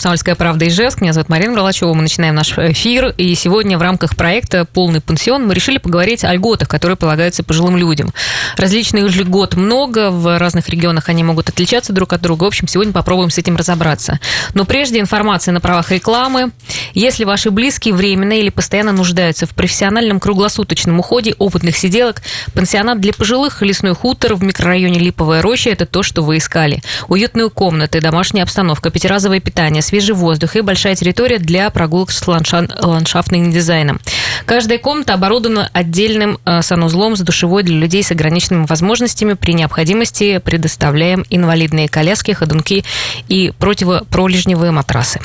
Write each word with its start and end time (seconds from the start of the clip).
Комсомольская 0.00 0.36
правда 0.36 0.68
Ижевск. 0.68 1.00
Меня 1.00 1.12
зовут 1.12 1.28
Марина 1.28 1.54
Мролачева. 1.54 1.92
Мы 1.92 2.02
начинаем 2.02 2.36
наш 2.36 2.56
эфир. 2.56 3.12
И 3.16 3.34
сегодня 3.34 3.76
в 3.76 3.82
рамках 3.82 4.14
проекта 4.14 4.64
«Полный 4.64 5.00
пансион» 5.00 5.44
мы 5.44 5.54
решили 5.54 5.78
поговорить 5.78 6.22
о 6.22 6.32
льготах, 6.32 6.68
которые 6.68 6.96
полагаются 6.96 7.42
пожилым 7.42 7.76
людям. 7.76 8.14
Различных 8.56 9.12
льгот 9.16 9.56
много. 9.56 10.12
В 10.12 10.38
разных 10.38 10.68
регионах 10.68 11.08
они 11.08 11.24
могут 11.24 11.48
отличаться 11.48 11.92
друг 11.92 12.12
от 12.12 12.20
друга. 12.20 12.44
В 12.44 12.46
общем, 12.46 12.68
сегодня 12.68 12.92
попробуем 12.92 13.30
с 13.30 13.38
этим 13.38 13.56
разобраться. 13.56 14.20
Но 14.54 14.64
прежде 14.64 15.00
информация 15.00 15.50
на 15.50 15.60
правах 15.60 15.90
рекламы. 15.90 16.52
Если 16.94 17.24
ваши 17.24 17.50
близкие 17.50 17.92
временно 17.92 18.38
или 18.38 18.50
постоянно 18.50 18.92
нуждаются 18.92 19.46
в 19.46 19.50
профессиональном 19.50 20.20
круглосуточном 20.20 21.00
уходе 21.00 21.34
опытных 21.40 21.76
сиделок, 21.76 22.22
пансионат 22.54 23.00
для 23.00 23.12
пожилых 23.12 23.62
«Лесной 23.62 23.96
хутор» 23.96 24.36
в 24.36 24.44
микрорайоне 24.44 25.00
Липовая 25.00 25.42
роща– 25.42 25.70
это 25.72 25.86
то, 25.86 26.04
что 26.04 26.22
вы 26.22 26.36
искали. 26.36 26.84
Уютные 27.08 27.50
комнаты, 27.50 28.00
домашняя 28.00 28.44
обстановка, 28.44 28.90
пятиразовое 28.90 29.40
питание, 29.40 29.82
свежий 29.88 30.14
воздух 30.14 30.56
и 30.56 30.60
большая 30.60 30.94
территория 30.94 31.38
для 31.38 31.70
прогулок 31.70 32.10
с 32.10 32.26
ландшафтным 32.26 33.50
дизайном. 33.50 34.00
Каждая 34.46 34.78
комната 34.78 35.14
оборудована 35.14 35.70
отдельным 35.72 36.38
э, 36.44 36.62
санузлом 36.62 37.16
с 37.16 37.20
душевой 37.20 37.62
для 37.62 37.76
людей 37.76 38.02
с 38.02 38.10
ограниченными 38.10 38.66
возможностями. 38.66 39.34
При 39.34 39.52
необходимости 39.52 40.38
предоставляем 40.38 41.24
инвалидные 41.30 41.88
коляски, 41.88 42.32
ходунки 42.32 42.84
и 43.28 43.52
противопролежневые 43.58 44.70
матрасы. 44.70 45.20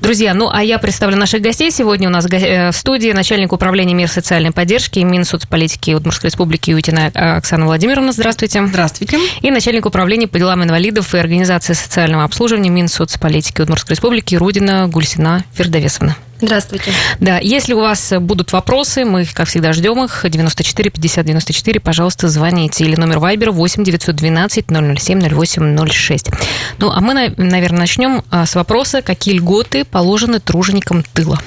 Друзья, 0.00 0.34
ну 0.34 0.50
а 0.52 0.64
я 0.64 0.78
представлю 0.78 1.16
наших 1.16 1.42
гостей. 1.42 1.70
Сегодня 1.70 2.08
у 2.08 2.10
нас 2.10 2.26
э, 2.26 2.70
в 2.70 2.76
студии 2.76 3.12
начальник 3.12 3.52
управления 3.52 3.94
мир 3.94 4.08
социальной 4.08 4.50
поддержки 4.50 4.98
Минсоцполитики 4.98 5.92
Удмуртской 5.92 6.28
республики 6.30 6.70
Ютина 6.70 7.06
Оксана 7.36 7.66
Владимировна. 7.66 8.12
Здравствуйте. 8.12 8.66
Здравствуйте. 8.66 9.18
И 9.42 9.50
начальник 9.50 9.86
управления 9.86 10.26
по 10.26 10.38
делам 10.38 10.64
инвалидов 10.64 11.14
и 11.14 11.18
организации 11.18 11.74
социального 11.74 12.24
обслуживания 12.24 12.70
Минсоцполитики 12.70 13.60
Удмуртской 13.60 13.94
республики 13.94 14.34
Рудина 14.34 14.88
Гульсина 14.88 15.44
Фердовесовна. 15.54 16.16
Здравствуйте. 16.42 16.92
Да, 17.20 17.38
если 17.38 17.72
у 17.72 17.78
вас 17.78 18.12
будут 18.20 18.52
вопросы, 18.52 19.04
мы, 19.04 19.24
как 19.24 19.46
всегда, 19.46 19.72
ждем 19.72 20.02
их. 20.02 20.26
94 20.28 20.90
50 20.90 21.24
94, 21.24 21.80
пожалуйста, 21.80 22.28
звоните. 22.28 22.82
Или 22.84 22.96
номер 22.96 23.20
Вайбера 23.20 23.52
8 23.52 23.84
912 23.84 24.66
007 24.98 25.20
08 25.28 25.88
06. 25.88 26.30
Ну, 26.78 26.90
а 26.90 27.00
мы, 27.00 27.32
наверное, 27.36 27.78
начнем 27.78 28.24
а, 28.30 28.44
с 28.44 28.56
вопроса, 28.56 29.02
какие 29.02 29.36
льготы 29.36 29.84
положены 29.84 30.40
труженикам 30.40 31.04
тыла. 31.04 31.38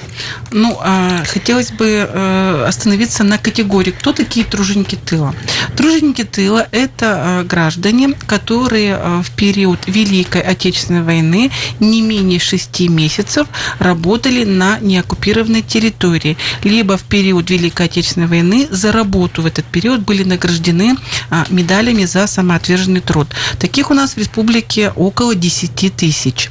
Ну, 0.50 0.78
а, 0.80 1.22
хотелось 1.26 1.72
бы 1.72 2.08
э, 2.10 2.64
остановиться 2.66 3.22
на 3.22 3.36
категории. 3.36 3.90
Кто 3.90 4.14
такие 4.14 4.46
труженики 4.46 4.96
тыла? 4.96 5.34
Труженики 5.76 6.24
тыла– 6.24 6.66
это 6.72 7.42
э, 7.42 7.44
граждане, 7.44 8.14
которые 8.26 8.98
э, 8.98 9.22
в 9.22 9.30
период 9.32 9.80
Великой 9.86 10.40
Отечественной 10.40 11.02
войны 11.02 11.50
не 11.80 12.00
менее 12.00 12.40
шести 12.40 12.88
месяцев 12.88 13.46
работали 13.78 14.44
на 14.44 14.78
неоккупированной 14.86 15.62
территории, 15.62 16.36
либо 16.64 16.96
в 16.96 17.02
период 17.02 17.50
Великой 17.50 17.86
Отечественной 17.86 18.26
войны 18.26 18.68
за 18.70 18.92
работу 18.92 19.42
в 19.42 19.46
этот 19.46 19.64
период 19.66 20.00
были 20.00 20.22
награждены 20.22 20.96
а, 21.30 21.44
медалями 21.50 22.04
за 22.04 22.26
самоотверженный 22.26 23.00
труд. 23.00 23.28
Таких 23.58 23.90
у 23.90 23.94
нас 23.94 24.14
в 24.14 24.18
республике 24.18 24.92
около 24.96 25.34
10 25.34 25.94
тысяч. 25.94 26.50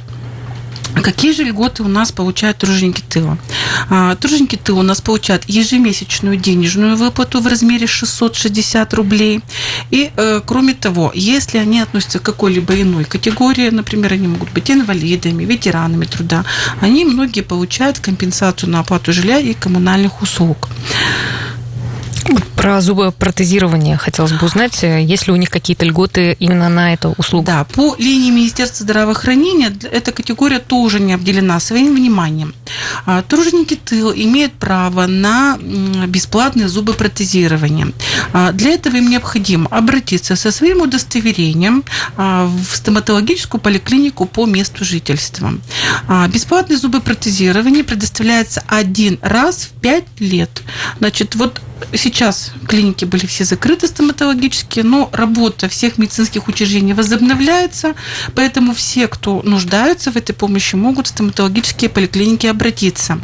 Какие 1.02 1.32
же 1.32 1.44
льготы 1.44 1.82
у 1.82 1.88
нас 1.88 2.10
получают 2.10 2.58
труженики 2.58 3.02
тыла? 3.08 3.38
А, 3.90 4.16
труженики 4.16 4.56
тыла 4.56 4.80
у 4.80 4.82
нас 4.82 5.00
получают 5.00 5.44
ежемесячную 5.46 6.36
денежную 6.36 6.96
выплату 6.96 7.40
в 7.40 7.46
размере 7.46 7.86
660 7.86 8.94
рублей. 8.94 9.40
И, 9.90 10.10
э, 10.16 10.40
кроме 10.44 10.74
того, 10.74 11.12
если 11.14 11.58
они 11.58 11.80
относятся 11.80 12.18
к 12.18 12.22
какой-либо 12.22 12.80
иной 12.80 13.04
категории, 13.04 13.68
например, 13.70 14.14
они 14.14 14.28
могут 14.28 14.50
быть 14.52 14.70
инвалидами, 14.70 15.44
ветеранами 15.44 16.06
труда, 16.06 16.44
они 16.80 17.04
многие 17.04 17.42
получают 17.42 17.98
компенсацию 17.98 18.70
на 18.70 18.80
оплату 18.80 19.12
жилья 19.12 19.38
и 19.38 19.54
коммунальных 19.54 20.22
услуг. 20.22 20.68
Про 22.66 22.80
зубопротезирование 22.80 23.96
хотелось 23.96 24.32
бы 24.32 24.44
узнать, 24.44 24.82
э, 24.82 25.00
есть 25.00 25.28
ли 25.28 25.32
у 25.32 25.36
них 25.36 25.50
какие-то 25.50 25.84
льготы 25.84 26.36
именно 26.40 26.68
на 26.68 26.92
эту 26.92 27.14
услугу? 27.16 27.46
Да, 27.46 27.62
по 27.62 27.94
линии 27.96 28.32
Министерства 28.32 28.82
здравоохранения 28.82 29.72
эта 29.92 30.10
категория 30.10 30.58
тоже 30.58 30.98
не 30.98 31.14
обделена 31.14 31.60
своим 31.60 31.94
вниманием. 31.94 32.56
А, 33.04 33.22
труженики 33.22 33.76
тыл 33.76 34.12
имеют 34.12 34.54
право 34.54 35.06
на 35.06 35.56
бесплатное 36.08 36.66
зубопротезирование. 36.66 37.92
А, 38.32 38.50
для 38.50 38.70
этого 38.70 38.96
им 38.96 39.10
необходимо 39.10 39.68
обратиться 39.70 40.34
со 40.34 40.50
своим 40.50 40.80
удостоверением 40.80 41.84
а, 42.16 42.46
в 42.46 42.76
стоматологическую 42.76 43.60
поликлинику 43.60 44.26
по 44.26 44.44
месту 44.44 44.84
жительства. 44.84 45.52
Бесплатное 46.34 46.78
зубопротезирование 46.78 47.84
предоставляется 47.84 48.64
один 48.66 49.20
раз 49.22 49.66
в 49.66 49.80
пять 49.80 50.06
лет. 50.18 50.62
Значит, 50.98 51.36
вот 51.36 51.60
сейчас 51.92 52.52
клиники 52.66 53.04
были 53.04 53.26
все 53.26 53.44
закрыты 53.44 53.86
стоматологические, 53.86 54.84
но 54.84 55.08
работа 55.12 55.68
всех 55.68 55.98
медицинских 55.98 56.48
учреждений 56.48 56.94
возобновляется, 56.94 57.94
поэтому 58.34 58.74
все, 58.74 59.08
кто 59.08 59.42
нуждаются 59.42 60.10
в 60.10 60.16
этой 60.16 60.34
помощи, 60.34 60.74
могут 60.76 61.06
в 61.06 61.10
стоматологические 61.10 61.90
поликлиники 61.90 62.46
обратиться. 62.46 63.18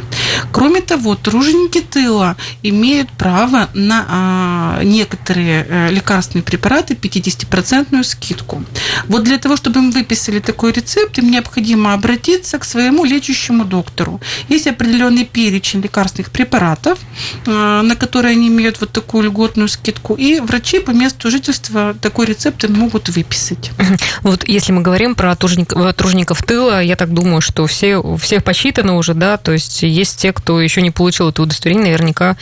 Кроме 0.53 0.81
того, 0.81 1.15
труженики 1.15 1.81
тыла 1.81 2.37
имеют 2.63 3.11
право 3.13 3.69
на 3.75 4.07
а, 4.09 4.83
некоторые 4.83 5.67
а, 5.69 5.91
лекарственные 5.91 6.45
препараты 6.45 6.95
50% 6.95 8.03
скидку. 8.05 8.65
Вот 9.09 9.25
для 9.25 9.39
того, 9.39 9.57
чтобы 9.57 9.81
им 9.81 9.91
выписали 9.91 10.41
такой 10.41 10.73
рецепт, 10.73 11.19
им 11.19 11.31
необходимо 11.31 11.95
обратиться 11.95 12.59
к 12.59 12.65
своему 12.65 13.05
лечащему 13.05 13.65
доктору. 13.65 14.21
Есть 14.49 14.67
определенный 14.67 15.25
перечень 15.25 15.81
лекарственных 15.81 16.31
препаратов, 16.31 16.99
а, 17.47 17.83
на 17.83 17.97
которые 17.97 18.37
они 18.42 18.48
имеют 18.48 18.80
вот 18.80 18.91
такую 18.91 19.25
льготную 19.25 19.69
скидку, 19.69 20.14
и 20.14 20.41
врачи 20.41 20.80
по 20.80 20.91
месту 20.91 21.30
жительства 21.30 21.94
такой 22.00 22.26
рецепт 22.26 22.64
им 22.64 22.75
могут 22.75 23.08
выписать. 23.08 23.70
Вот 24.22 24.48
если 24.48 24.72
мы 24.72 24.82
говорим 24.82 25.14
про 25.14 25.34
тружеников, 25.36 25.94
тружеников 25.94 26.42
тыла, 26.42 26.80
я 26.80 26.97
так 26.97 27.12
думаю, 27.12 27.41
что 27.41 27.66
все, 27.66 28.00
всех 28.16 28.44
посчитано 28.44 28.97
уже, 28.97 29.14
да, 29.14 29.36
то 29.36 29.53
есть 29.53 29.82
есть 29.82 30.19
те, 30.19 30.32
кто 30.32 30.60
еще 30.60 30.82
не 30.82 30.91
получил 30.91 31.28
это 31.28 31.42
удостоверение, 31.42 31.92
наверняка 31.92 32.36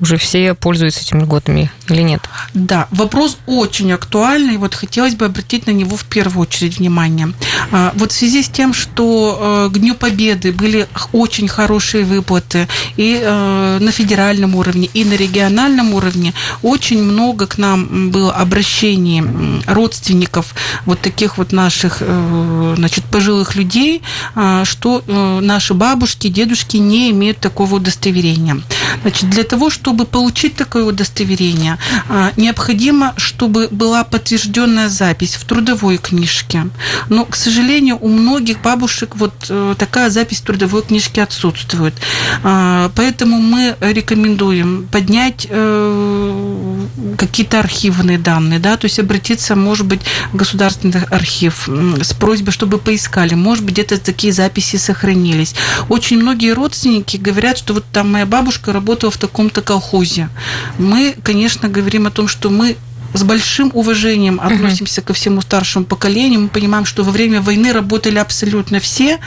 уже 0.00 0.16
все 0.16 0.54
пользуются 0.54 1.00
этими 1.00 1.22
льготами 1.22 1.70
или 1.88 2.02
нет? 2.02 2.22
Да, 2.54 2.88
вопрос 2.90 3.38
очень 3.46 3.92
актуальный, 3.92 4.56
вот 4.56 4.74
хотелось 4.74 5.14
бы 5.14 5.26
обратить 5.26 5.66
на 5.66 5.72
него 5.72 5.96
в 5.96 6.04
первую 6.04 6.42
очередь 6.42 6.78
внимание. 6.78 7.32
А, 7.70 7.92
вот 7.96 8.12
в 8.12 8.14
связи 8.14 8.42
с 8.42 8.48
тем, 8.48 8.74
что 8.74 9.68
э, 9.68 9.74
к 9.74 9.78
Дню 9.78 9.94
Победы 9.94 10.52
были 10.52 10.88
очень 11.12 11.48
хорошие 11.48 12.04
выплаты 12.04 12.68
и 12.96 13.20
э, 13.22 13.78
на 13.80 13.92
федеральном 13.92 14.54
уровне, 14.54 14.88
и 14.92 15.04
на 15.04 15.14
региональном, 15.14 15.45
региональном 15.46 15.94
уровне 15.94 16.34
очень 16.62 17.02
много 17.02 17.46
к 17.46 17.58
нам 17.58 18.10
было 18.10 18.32
обращений 18.32 19.22
родственников 19.66 20.54
вот 20.84 21.00
таких 21.00 21.38
вот 21.38 21.52
наших 21.52 21.98
э, 22.00 22.74
значит, 22.76 23.04
пожилых 23.04 23.56
людей, 23.56 24.02
а, 24.34 24.64
что 24.64 25.02
э, 25.06 25.40
наши 25.40 25.74
бабушки, 25.74 26.28
дедушки 26.28 26.76
не 26.76 27.10
имеют 27.10 27.38
такого 27.38 27.76
удостоверения. 27.76 28.60
Значит, 29.02 29.30
для 29.30 29.44
того, 29.44 29.70
чтобы 29.70 30.04
получить 30.04 30.56
такое 30.56 30.84
удостоверение, 30.84 31.78
а, 32.08 32.32
необходимо, 32.36 33.14
чтобы 33.16 33.68
была 33.70 34.04
подтвержденная 34.04 34.88
запись 34.88 35.34
в 35.34 35.44
трудовой 35.44 35.98
книжке. 35.98 36.68
Но, 37.08 37.24
к 37.24 37.36
сожалению, 37.36 37.98
у 38.00 38.08
многих 38.08 38.60
бабушек 38.62 39.16
вот 39.16 39.34
э, 39.48 39.74
такая 39.78 40.10
запись 40.10 40.38
в 40.38 40.44
трудовой 40.44 40.82
книжке 40.82 41.22
отсутствует. 41.22 41.94
А, 42.42 42.90
поэтому 42.96 43.40
мы 43.40 43.76
рекомендуем 43.80 44.88
поднять 44.90 45.35
взять 45.36 45.46
э, 45.50 46.86
какие-то 47.18 47.60
архивные 47.60 48.18
данные, 48.18 48.58
да, 48.58 48.76
то 48.76 48.86
есть 48.86 48.98
обратиться, 48.98 49.56
может 49.56 49.86
быть, 49.86 50.00
в 50.32 50.36
государственный 50.36 51.04
архив 51.10 51.68
с 51.68 52.12
просьбой, 52.12 52.52
чтобы 52.52 52.78
поискали, 52.78 53.34
может 53.34 53.64
быть, 53.64 53.74
где-то 53.74 53.98
такие 53.98 54.32
записи 54.32 54.76
сохранились. 54.76 55.54
Очень 55.88 56.18
многие 56.18 56.52
родственники 56.52 57.16
говорят, 57.16 57.58
что 57.58 57.74
вот 57.74 57.84
там 57.92 58.12
моя 58.12 58.26
бабушка 58.26 58.72
работала 58.72 59.10
в 59.10 59.18
таком-то 59.18 59.62
колхозе. 59.62 60.28
Мы, 60.78 61.14
конечно, 61.22 61.68
говорим 61.68 62.06
о 62.06 62.10
том, 62.10 62.28
что 62.28 62.50
мы 62.50 62.76
с 63.16 63.22
большим 63.22 63.70
уважением 63.74 64.40
относимся 64.40 65.02
ко 65.02 65.12
всему 65.14 65.40
старшему 65.40 65.84
поколению. 65.84 66.40
Мы 66.40 66.48
понимаем, 66.48 66.84
что 66.84 67.02
во 67.02 67.12
время 67.12 67.40
войны 67.40 67.72
работали 67.72 68.18
абсолютно 68.18 68.80
все, 68.80 69.18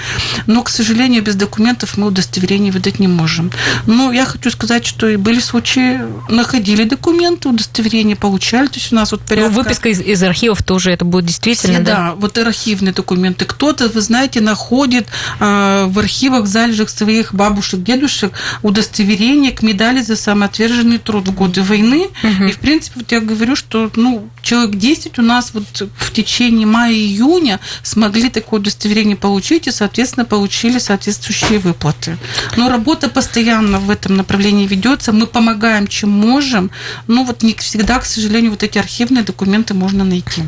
но, 0.48 0.64
к 0.64 0.70
сожалению, 0.70 1.24
без 1.24 1.36
документов 1.36 1.98
мы 1.98 2.08
удостоверение 2.08 2.72
выдать 2.72 3.00
не 3.00 3.08
можем. 3.08 3.52
Но 3.86 4.12
я 4.12 4.26
хочу 4.26 4.50
сказать, 4.52 4.86
что 4.86 5.08
и 5.08 5.16
были 5.16 5.40
случаи, 5.40 6.02
находили 6.30 6.84
документы, 6.84 7.50
удостоверение 7.50 8.16
получали. 8.16 8.68
То 8.68 8.76
есть 8.76 8.92
у 8.92 8.96
нас 8.96 9.12
вот 9.12 9.22
порядка... 9.22 9.52
Ну, 9.52 9.64
выписка 9.64 9.90
из, 9.90 10.02
из 10.02 10.22
архивов 10.24 10.64
тоже 10.64 10.92
это 10.92 11.06
будет 11.06 11.26
действительно, 11.26 11.76
все, 11.76 11.84
да? 11.84 11.96
Да, 11.96 12.16
вот 12.16 12.38
архивные 12.38 12.94
документы. 12.94 13.46
Кто-то, 13.46 13.88
вы 13.88 14.02
знаете, 14.02 14.42
находит 14.42 15.08
э, 15.40 15.86
в 15.88 16.00
архивах, 16.00 16.44
в 16.44 16.48
залежах 16.48 16.90
своих 16.90 17.34
бабушек, 17.34 17.82
дедушек 17.84 18.34
удостоверение 18.62 19.52
к 19.52 19.62
медали 19.62 20.02
за 20.02 20.16
самоотверженный 20.16 20.98
труд 20.98 21.28
в 21.28 21.34
годы 21.34 21.62
войны. 21.62 22.08
Угу. 22.24 22.44
И, 22.46 22.52
в 22.52 22.60
принципе, 22.60 23.00
вот 23.00 23.12
я 23.12 23.20
говорю, 23.20 23.56
что 23.56 23.79
что 23.88 23.92
ну, 24.00 24.30
человек 24.42 24.76
10 24.76 25.20
у 25.20 25.22
нас 25.22 25.52
вот 25.54 25.90
в 25.98 26.12
течение 26.12 26.68
мая-июня 26.68 27.60
смогли 27.84 28.30
такое 28.30 28.60
удостоверение 28.60 29.16
получить 29.16 29.68
и, 29.68 29.72
соответственно, 29.72 30.26
получили 30.26 30.80
соответствующие 30.80 31.60
выплаты. 31.60 32.18
Но 32.58 32.70
работа 32.70 33.10
постоянно 33.10 33.80
в 33.80 33.90
этом 33.90 34.18
направлении 34.18 34.68
ведется. 34.68 35.14
Мы 35.14 35.28
помогаем, 35.28 35.88
чем 35.88 36.10
можем. 36.10 36.72
Но 37.08 37.24
вот 37.24 37.44
не 37.44 37.54
всегда, 37.56 38.00
к 38.00 38.06
сожалению, 38.06 38.52
вот 38.52 38.64
эти 38.64 38.78
архивные 38.78 39.24
документы 39.24 39.74
можно 39.74 40.04
найти. 40.04 40.44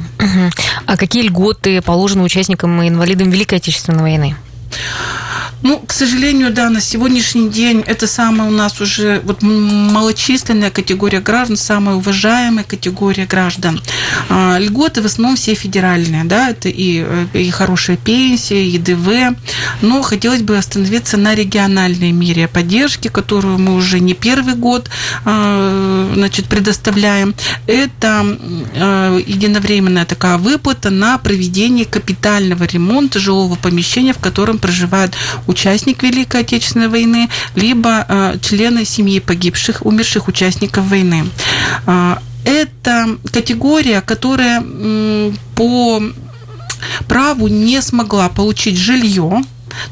А 0.85 0.97
какие 0.97 1.23
льготы 1.23 1.81
положены 1.81 2.23
участникам 2.23 2.81
и 2.81 2.89
инвалидам 2.89 3.29
Великой 3.29 3.55
Отечественной 3.55 4.01
войны? 4.01 4.35
Ну, 5.63 5.77
к 5.77 5.93
сожалению, 5.93 6.51
да, 6.51 6.69
на 6.69 6.81
сегодняшний 6.81 7.47
день 7.47 7.83
это 7.85 8.07
самая 8.07 8.47
у 8.47 8.51
нас 8.51 8.81
уже 8.81 9.21
вот 9.23 9.43
малочисленная 9.43 10.71
категория 10.71 11.19
граждан, 11.19 11.55
самая 11.55 11.95
уважаемая 11.95 12.63
категория 12.63 13.27
граждан. 13.27 13.79
А, 14.29 14.57
льготы 14.57 15.03
в 15.03 15.05
основном 15.05 15.35
все 15.35 15.53
федеральные, 15.53 16.23
да, 16.23 16.49
это 16.49 16.67
и, 16.67 17.05
э, 17.05 17.25
и 17.33 17.51
хорошая 17.51 17.97
пенсия, 17.97 18.65
и 18.67 18.77
ДВ, 18.79 19.35
но 19.81 20.01
хотелось 20.01 20.41
бы 20.41 20.57
остановиться 20.57 21.17
на 21.17 21.35
региональной 21.35 22.11
мере 22.11 22.47
поддержки, 22.47 23.07
которую 23.07 23.59
мы 23.59 23.75
уже 23.75 23.99
не 23.99 24.15
первый 24.15 24.55
год 24.55 24.89
а, 25.25 26.11
значит, 26.15 26.47
предоставляем. 26.47 27.35
Это 27.67 28.25
а, 28.75 29.17
единовременная 29.19 30.05
такая 30.05 30.39
выплата 30.39 30.89
на 30.89 31.19
проведение 31.19 31.85
капитального 31.85 32.63
ремонта 32.63 33.19
жилого 33.19 33.55
помещения, 33.55 34.13
в 34.13 34.19
котором 34.19 34.57
проживают 34.57 35.15
участник 35.51 36.03
Великой 36.03 36.41
Отечественной 36.41 36.87
войны, 36.87 37.29
либо 37.55 38.05
э, 38.07 38.37
члены 38.41 38.85
семьи 38.85 39.19
погибших, 39.19 39.85
умерших 39.85 40.27
участников 40.27 40.85
войны. 40.85 41.25
Э, 41.85 42.15
это 42.43 43.17
категория, 43.31 44.01
которая 44.01 44.63
по 45.55 46.01
праву 47.07 47.47
не 47.47 47.81
смогла 47.81 48.29
получить 48.29 48.77
жилье, 48.77 49.43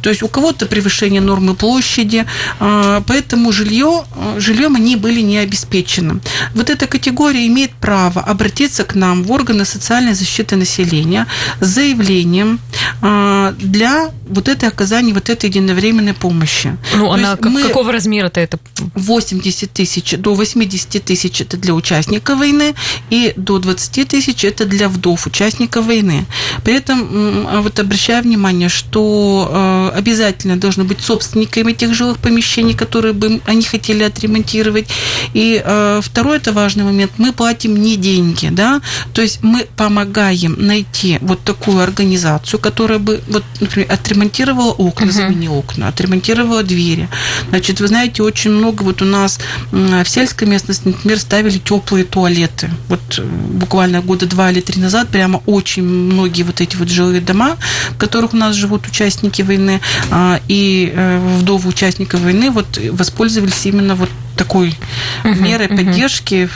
то 0.01 0.09
есть 0.09 0.23
у 0.23 0.27
кого-то 0.27 0.65
превышение 0.65 1.21
нормы 1.21 1.55
площади, 1.55 2.25
а, 2.59 3.01
поэтому 3.07 3.51
жилье, 3.51 4.03
жильем 4.37 4.75
они 4.75 4.95
были 4.95 5.21
не 5.21 5.37
обеспечены. 5.37 6.19
Вот 6.53 6.69
эта 6.69 6.87
категория 6.87 7.45
имеет 7.47 7.71
право 7.71 8.21
обратиться 8.21 8.83
к 8.83 8.95
нам 8.95 9.23
в 9.23 9.31
органы 9.31 9.65
социальной 9.65 10.13
защиты 10.13 10.55
населения 10.55 11.27
с 11.61 11.67
заявлением 11.67 12.59
а, 13.01 13.53
для 13.57 14.11
вот 14.29 14.47
этой 14.47 14.69
оказания 14.69 15.13
вот 15.13 15.29
этой 15.29 15.49
единовременной 15.49 16.13
помощи. 16.13 16.77
Ну, 16.95 17.11
она 17.11 17.35
как, 17.35 17.51
мы 17.51 17.63
какого 17.63 17.91
размера-то 17.91 18.39
это? 18.39 18.59
80 18.99 19.71
тысяч, 19.71 20.15
до 20.17 20.33
80 20.33 21.03
тысяч 21.03 21.41
это 21.41 21.57
для 21.57 21.73
участника 21.73 22.35
войны, 22.35 22.75
и 23.09 23.33
до 23.35 23.59
20 23.59 24.07
тысяч 24.07 24.43
это 24.43 24.65
для 24.65 24.89
вдов 24.89 25.27
участников 25.27 25.85
войны. 25.85 26.25
При 26.63 26.75
этом 26.75 27.61
вот 27.61 27.79
обращаю 27.79 28.23
внимание, 28.23 28.69
что 28.69 29.91
э, 29.93 29.97
обязательно 29.97 30.57
должны 30.57 30.83
быть 30.83 31.01
собственниками 31.01 31.71
этих 31.71 31.93
жилых 31.93 32.17
помещений, 32.17 32.73
которые 32.73 33.13
бы 33.13 33.41
они 33.45 33.63
хотели 33.63 34.03
отремонтировать. 34.03 34.87
И 35.33 35.61
э, 35.63 36.01
второй 36.03 36.37
это 36.37 36.51
важный 36.51 36.83
момент, 36.83 37.11
мы 37.17 37.33
платим 37.33 37.75
не 37.75 37.95
деньги, 37.95 38.49
да, 38.51 38.81
то 39.13 39.21
есть 39.21 39.39
мы 39.41 39.67
помогаем 39.75 40.55
найти 40.57 41.17
вот 41.21 41.41
такую 41.43 41.81
организацию, 41.81 42.59
которая 42.59 42.99
бы, 42.99 43.21
вот, 43.27 43.43
например, 43.59 43.91
отремонтировала 43.91 44.71
окна, 44.71 45.05
uh-huh. 45.05 45.11
заменила 45.11 45.55
окна, 45.55 45.87
отремонтировала 45.87 46.63
двери. 46.63 47.09
Значит, 47.49 47.79
вы 47.79 47.87
знаете, 47.87 48.23
очень 48.23 48.51
много 48.51 48.83
вот 48.89 49.01
у 49.01 49.05
нас 49.05 49.39
в 49.71 50.05
сельской 50.05 50.47
местности, 50.47 50.87
например, 50.87 51.19
ставили 51.19 51.59
теплые 51.59 52.05
туалеты. 52.05 52.69
Вот 52.87 52.99
э, 53.19 53.23
буквально 53.23 54.01
года 54.01 54.25
два 54.25 54.51
или 54.51 54.61
три 54.61 54.81
назад 54.81 55.09
прямо 55.09 55.41
очень 55.45 55.83
многие 55.83 56.43
вот 56.43 56.61
эти 56.61 56.75
вот 56.75 56.89
жилые 56.89 57.21
дома, 57.21 57.57
в 57.91 57.97
которых 57.97 58.33
у 58.33 58.37
нас 58.37 58.55
живут 58.55 58.87
участники 58.87 59.41
войны 59.43 59.79
а, 60.09 60.39
и 60.47 60.91
э, 60.93 61.37
вдовы 61.39 61.69
участников 61.69 62.21
войны, 62.21 62.49
вот 62.49 62.79
воспользовались 62.91 63.65
именно 63.65 63.95
вот 63.95 64.09
такой 64.35 64.75
uh-huh, 65.23 65.39
мерой 65.39 65.67
uh-huh. 65.67 65.77
поддержки 65.77 66.49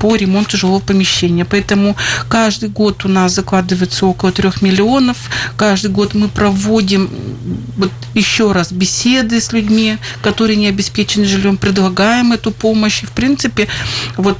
по 0.00 0.16
ремонту 0.16 0.56
жилого 0.56 0.80
помещения. 0.80 1.44
Поэтому 1.44 1.94
каждый 2.28 2.70
год 2.70 3.04
у 3.04 3.08
нас 3.08 3.34
закладывается 3.34 4.06
около 4.06 4.32
трех 4.32 4.62
миллионов. 4.62 5.16
Каждый 5.56 5.90
год 5.90 6.14
мы 6.14 6.28
проводим 6.28 7.10
вот 7.76 7.92
еще 8.14 8.52
раз 8.52 8.72
беседы 8.72 9.40
с 9.40 9.52
людьми, 9.52 9.98
которые 10.22 10.56
не 10.56 10.68
обеспечены 10.68 11.26
жильем, 11.26 11.58
предлагаем 11.58 12.32
эту 12.32 12.50
помощь. 12.50 13.02
И, 13.02 13.06
в 13.06 13.12
принципе, 13.12 13.68
вот 14.16 14.38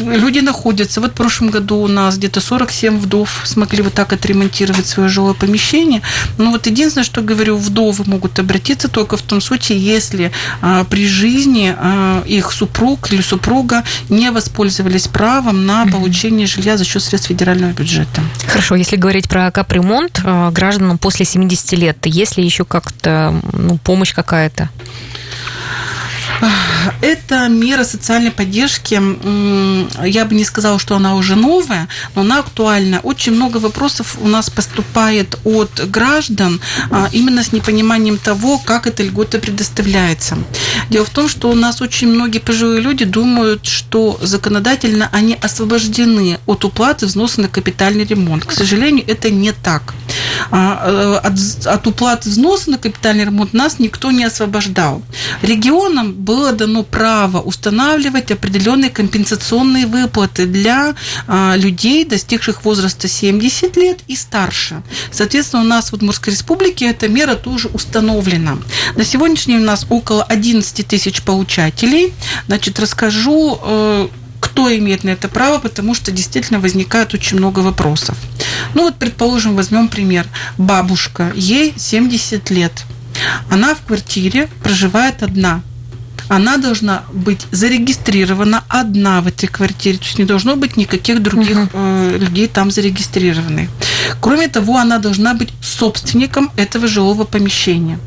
люди 0.00 0.40
находятся. 0.40 1.00
Вот 1.00 1.12
в 1.12 1.14
прошлом 1.14 1.50
году 1.50 1.76
у 1.76 1.88
нас 1.88 2.16
где-то 2.18 2.40
47 2.40 2.98
вдов 2.98 3.42
смогли 3.44 3.82
вот 3.82 3.94
так 3.94 4.12
отремонтировать 4.12 4.86
свое 4.86 5.08
жилое 5.08 5.34
помещение. 5.34 6.02
Но 6.36 6.50
вот 6.50 6.66
единственное, 6.66 7.04
что 7.04 7.22
говорю, 7.22 7.56
вдовы 7.56 8.04
могут 8.06 8.38
обратиться 8.38 8.88
только 8.88 9.16
в 9.16 9.22
том 9.22 9.40
случае, 9.40 9.78
если 9.78 10.32
а, 10.60 10.84
при 10.84 11.06
жизни 11.06 11.74
а, 11.76 12.22
их 12.26 12.52
супруг 12.52 13.12
или 13.12 13.22
супруга 13.22 13.84
не 14.08 14.30
воспользовались 14.30 15.08
правом 15.08 15.66
на 15.66 15.86
получение 15.86 16.46
жилья 16.46 16.76
за 16.76 16.84
счет 16.84 17.02
средств 17.02 17.28
федерального 17.28 17.72
бюджета. 17.72 18.22
Хорошо, 18.46 18.74
если 18.74 18.96
говорить 18.96 19.28
про 19.28 19.50
капремонт 19.50 20.20
а, 20.24 20.50
гражданам 20.50 20.98
после 20.98 21.24
70 21.24 21.72
лет, 21.72 22.06
есть 22.06 22.36
ли 22.36 22.44
еще 22.44 22.64
как-то 22.64 23.34
ну, 23.52 23.78
помощь 23.78 24.14
какая-то? 24.14 24.70
Это 27.00 27.48
мера 27.48 27.84
социальной 27.84 28.30
поддержки. 28.30 29.00
Я 30.06 30.24
бы 30.24 30.34
не 30.34 30.44
сказала, 30.44 30.78
что 30.78 30.96
она 30.96 31.16
уже 31.16 31.36
новая, 31.36 31.88
но 32.14 32.22
она 32.22 32.40
актуальна. 32.40 33.00
Очень 33.00 33.32
много 33.32 33.58
вопросов 33.58 34.16
у 34.20 34.28
нас 34.28 34.50
поступает 34.50 35.38
от 35.44 35.88
граждан 35.90 36.60
а, 36.90 37.08
именно 37.12 37.42
с 37.42 37.52
непониманием 37.52 38.18
того, 38.18 38.58
как 38.58 38.86
эта 38.86 39.02
льгота 39.02 39.38
предоставляется. 39.38 40.38
Дело 40.90 41.04
в 41.04 41.10
том, 41.10 41.28
что 41.28 41.50
у 41.50 41.54
нас 41.54 41.80
очень 41.82 42.08
многие 42.08 42.38
пожилые 42.38 42.80
люди 42.80 43.04
думают, 43.04 43.66
что 43.66 44.18
законодательно 44.22 45.08
они 45.12 45.36
освобождены 45.40 46.38
от 46.46 46.64
уплаты 46.64 47.06
взноса 47.06 47.40
на 47.40 47.48
капитальный 47.48 48.04
ремонт. 48.04 48.44
К 48.44 48.52
сожалению, 48.52 49.04
это 49.06 49.30
не 49.30 49.52
так. 49.52 49.94
А, 50.50 51.20
э, 51.22 51.26
от, 51.26 51.66
от 51.66 51.86
уплаты 51.86 52.30
взноса 52.30 52.70
на 52.70 52.78
капитальный 52.78 53.24
ремонт 53.24 53.52
нас 53.52 53.78
никто 53.78 54.10
не 54.10 54.24
освобождал. 54.24 55.02
Регионам 55.42 56.12
было 56.28 56.52
дано 56.52 56.82
право 56.82 57.40
устанавливать 57.40 58.30
определенные 58.30 58.90
компенсационные 58.90 59.86
выплаты 59.86 60.44
для 60.44 60.94
а, 61.26 61.56
людей, 61.56 62.04
достигших 62.04 62.66
возраста 62.66 63.08
70 63.08 63.76
лет 63.78 64.00
и 64.08 64.14
старше. 64.14 64.82
Соответственно, 65.10 65.62
у 65.62 65.66
нас 65.66 65.90
в 65.90 65.94
Удмуртской 65.94 66.34
республике 66.34 66.90
эта 66.90 67.08
мера 67.08 67.34
тоже 67.34 67.68
установлена. 67.68 68.58
На 68.94 69.04
сегодняшний 69.04 69.54
день 69.54 69.62
у 69.62 69.66
нас 69.66 69.86
около 69.88 70.22
11 70.22 70.86
тысяч 70.86 71.22
получателей. 71.22 72.12
Значит, 72.46 72.78
расскажу, 72.78 73.58
э, 73.62 74.08
кто 74.40 74.76
имеет 74.76 75.04
на 75.04 75.10
это 75.10 75.28
право, 75.28 75.58
потому 75.58 75.94
что 75.94 76.12
действительно 76.12 76.60
возникает 76.60 77.14
очень 77.14 77.38
много 77.38 77.60
вопросов. 77.60 78.18
Ну 78.74 78.82
вот, 78.82 78.96
предположим, 78.96 79.56
возьмем 79.56 79.88
пример. 79.88 80.26
Бабушка, 80.58 81.32
ей 81.34 81.72
70 81.74 82.50
лет. 82.50 82.84
Она 83.50 83.74
в 83.74 83.80
квартире 83.80 84.48
проживает 84.62 85.22
одна 85.22 85.62
она 86.28 86.56
должна 86.58 87.02
быть 87.12 87.46
зарегистрирована 87.50 88.64
одна 88.68 89.20
в 89.20 89.26
этой 89.26 89.46
квартире, 89.46 89.98
то 89.98 90.04
есть 90.04 90.18
не 90.18 90.24
должно 90.24 90.56
быть 90.56 90.76
никаких 90.76 91.22
других 91.22 91.56
угу. 91.56 91.70
э, 91.72 92.18
людей 92.18 92.48
там 92.48 92.70
зарегистрированных. 92.70 93.70
Кроме 94.20 94.48
того, 94.48 94.76
она 94.76 94.98
должна 94.98 95.34
быть 95.34 95.52
собственником 95.62 96.50
этого 96.56 96.86
жилого 96.86 97.24
помещения. 97.24 97.98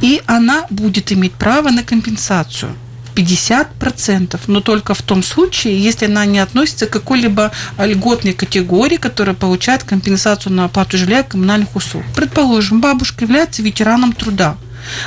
И 0.00 0.22
она 0.26 0.66
будет 0.70 1.12
иметь 1.12 1.32
право 1.32 1.70
на 1.70 1.82
компенсацию. 1.82 2.72
50%, 3.14 4.40
но 4.48 4.60
только 4.60 4.92
в 4.94 5.02
том 5.02 5.22
случае, 5.22 5.80
если 5.80 6.06
она 6.06 6.26
не 6.26 6.40
относится 6.40 6.86
к 6.86 6.90
какой-либо 6.90 7.52
льготной 7.78 8.32
категории, 8.32 8.96
которая 8.96 9.36
получает 9.36 9.84
компенсацию 9.84 10.52
на 10.52 10.64
оплату 10.64 10.98
жилья 10.98 11.20
и 11.20 11.28
коммунальных 11.28 11.76
услуг. 11.76 12.02
Предположим, 12.14 12.80
бабушка 12.80 13.24
является 13.24 13.62
ветераном 13.62 14.12
труда. 14.12 14.56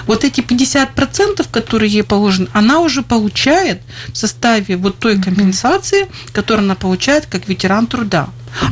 Вот 0.05 0.23
эти 0.23 0.41
50%, 0.41 1.47
которые 1.51 1.91
ей 1.91 2.03
положены, 2.03 2.47
она 2.53 2.79
уже 2.79 3.01
получает 3.01 3.81
в 4.11 4.17
составе 4.17 4.77
вот 4.77 4.99
той 4.99 5.21
компенсации, 5.21 6.07
которую 6.31 6.65
она 6.65 6.75
получает 6.75 7.25
как 7.25 7.47
ветеран 7.47 7.87
труда. 7.87 8.29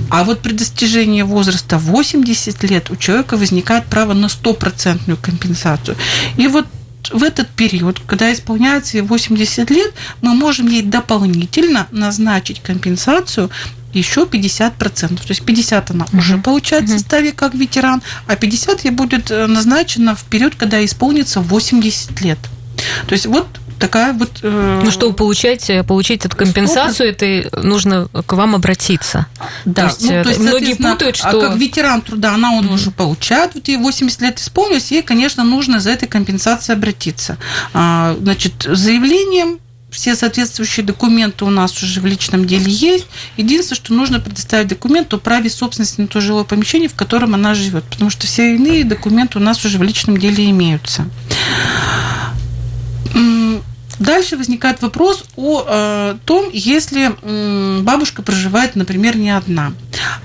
А 0.10 0.24
вот 0.24 0.40
при 0.40 0.54
достижении 0.54 1.22
возраста 1.22 1.78
80 1.78 2.64
лет 2.64 2.90
у 2.90 2.96
человека 2.96 3.38
возникает 3.38 3.86
право 3.86 4.14
на 4.14 4.30
стопроцентную 4.30 5.18
компенсацию. 5.18 5.98
И 6.38 6.48
вот 6.48 6.66
в 7.12 7.24
этот 7.24 7.50
период, 7.50 8.00
когда 8.08 8.32
исполняется 8.32 8.98
ей 8.98 9.04
80 9.04 9.70
лет, 9.70 9.94
мы 10.22 10.34
можем 10.34 10.68
ей 10.68 10.82
дополнительно 10.82 11.88
назначить 11.92 12.62
компенсацию 12.62 13.50
еще 13.94 14.22
50%. 14.22 14.72
То 15.16 15.24
есть 15.30 15.46
50 15.46 15.92
она 15.92 16.06
uh-huh. 16.06 16.20
уже 16.20 16.38
получает 16.38 16.86
в 16.86 16.90
составе 16.90 17.32
как 17.32 17.54
ветеран, 17.54 18.02
а 18.28 18.36
50 18.36 18.84
ей 18.84 18.92
будет 18.92 19.32
э, 19.32 19.48
назначено 19.48 20.16
в 20.16 20.24
период, 20.26 20.56
когда 20.56 20.84
исполнится 20.84 21.40
80 21.40 22.22
лет. 22.22 22.40
То 23.08 23.14
есть 23.14 23.26
вот 23.26 23.48
такая 23.80 24.14
вот... 24.14 24.40
Э... 24.42 24.82
Ну, 24.84 24.92
чтобы 24.92 25.16
получать, 25.16 25.70
получить 25.88 26.26
эту 26.26 26.36
компенсацию, 26.36 27.10
это 27.10 27.50
нужно 27.62 28.08
к 28.26 28.34
вам 28.34 28.56
обратиться. 28.56 29.28
Да. 29.66 29.84
То 29.84 29.88
есть, 29.88 30.02
ну, 30.02 30.24
то 30.24 30.30
есть 30.30 30.40
многие 30.40 30.74
путают, 30.76 31.16
что... 31.16 31.30
А 31.30 31.50
как 31.50 31.58
ветеран 31.58 32.02
труда, 32.02 32.34
она 32.34 32.54
он 32.54 32.70
уже 32.70 32.92
получает, 32.92 33.56
вот 33.56 33.68
ей 33.68 33.78
80 33.78 34.22
лет 34.22 34.40
исполнилось, 34.40 34.92
ей, 34.92 35.02
конечно, 35.02 35.44
нужно 35.44 35.80
за 35.80 35.92
этой 35.92 36.08
компенсацией 36.08 36.78
обратиться. 36.78 37.38
А, 37.74 38.16
значит, 38.20 38.54
заявлением 38.68 39.60
все 39.96 40.14
соответствующие 40.16 40.86
документы 40.86 41.46
у 41.46 41.50
нас 41.50 41.82
уже 41.82 42.02
в 42.02 42.06
личном 42.06 42.46
деле 42.46 42.70
есть. 42.70 43.08
Единственное, 43.38 43.78
что 43.78 43.94
нужно 43.94 44.20
предоставить 44.20 44.68
документ 44.68 45.14
о 45.14 45.18
праве 45.18 45.50
собственности 45.50 46.02
на 46.02 46.08
то 46.08 46.20
жилое 46.20 46.44
помещение, 46.44 46.90
в 46.90 46.96
котором 46.96 47.34
она 47.34 47.56
живет, 47.56 47.86
потому 47.86 48.10
что 48.10 48.28
все 48.28 48.56
иные 48.56 48.84
документы 48.84 49.40
у 49.40 49.42
нас 49.42 49.64
уже 49.64 49.78
в 49.78 49.84
личном 49.84 50.18
деле 50.18 50.50
имеются. 50.50 51.06
Дальше 54.00 54.36
возникает 54.36 54.82
вопрос 54.82 55.24
о 55.38 55.64
э, 55.66 56.16
том, 56.26 56.50
если 56.52 57.16
бабушка 57.82 58.22
проживает, 58.22 58.76
например, 58.76 59.16
не 59.16 59.30
одна. 59.30 59.72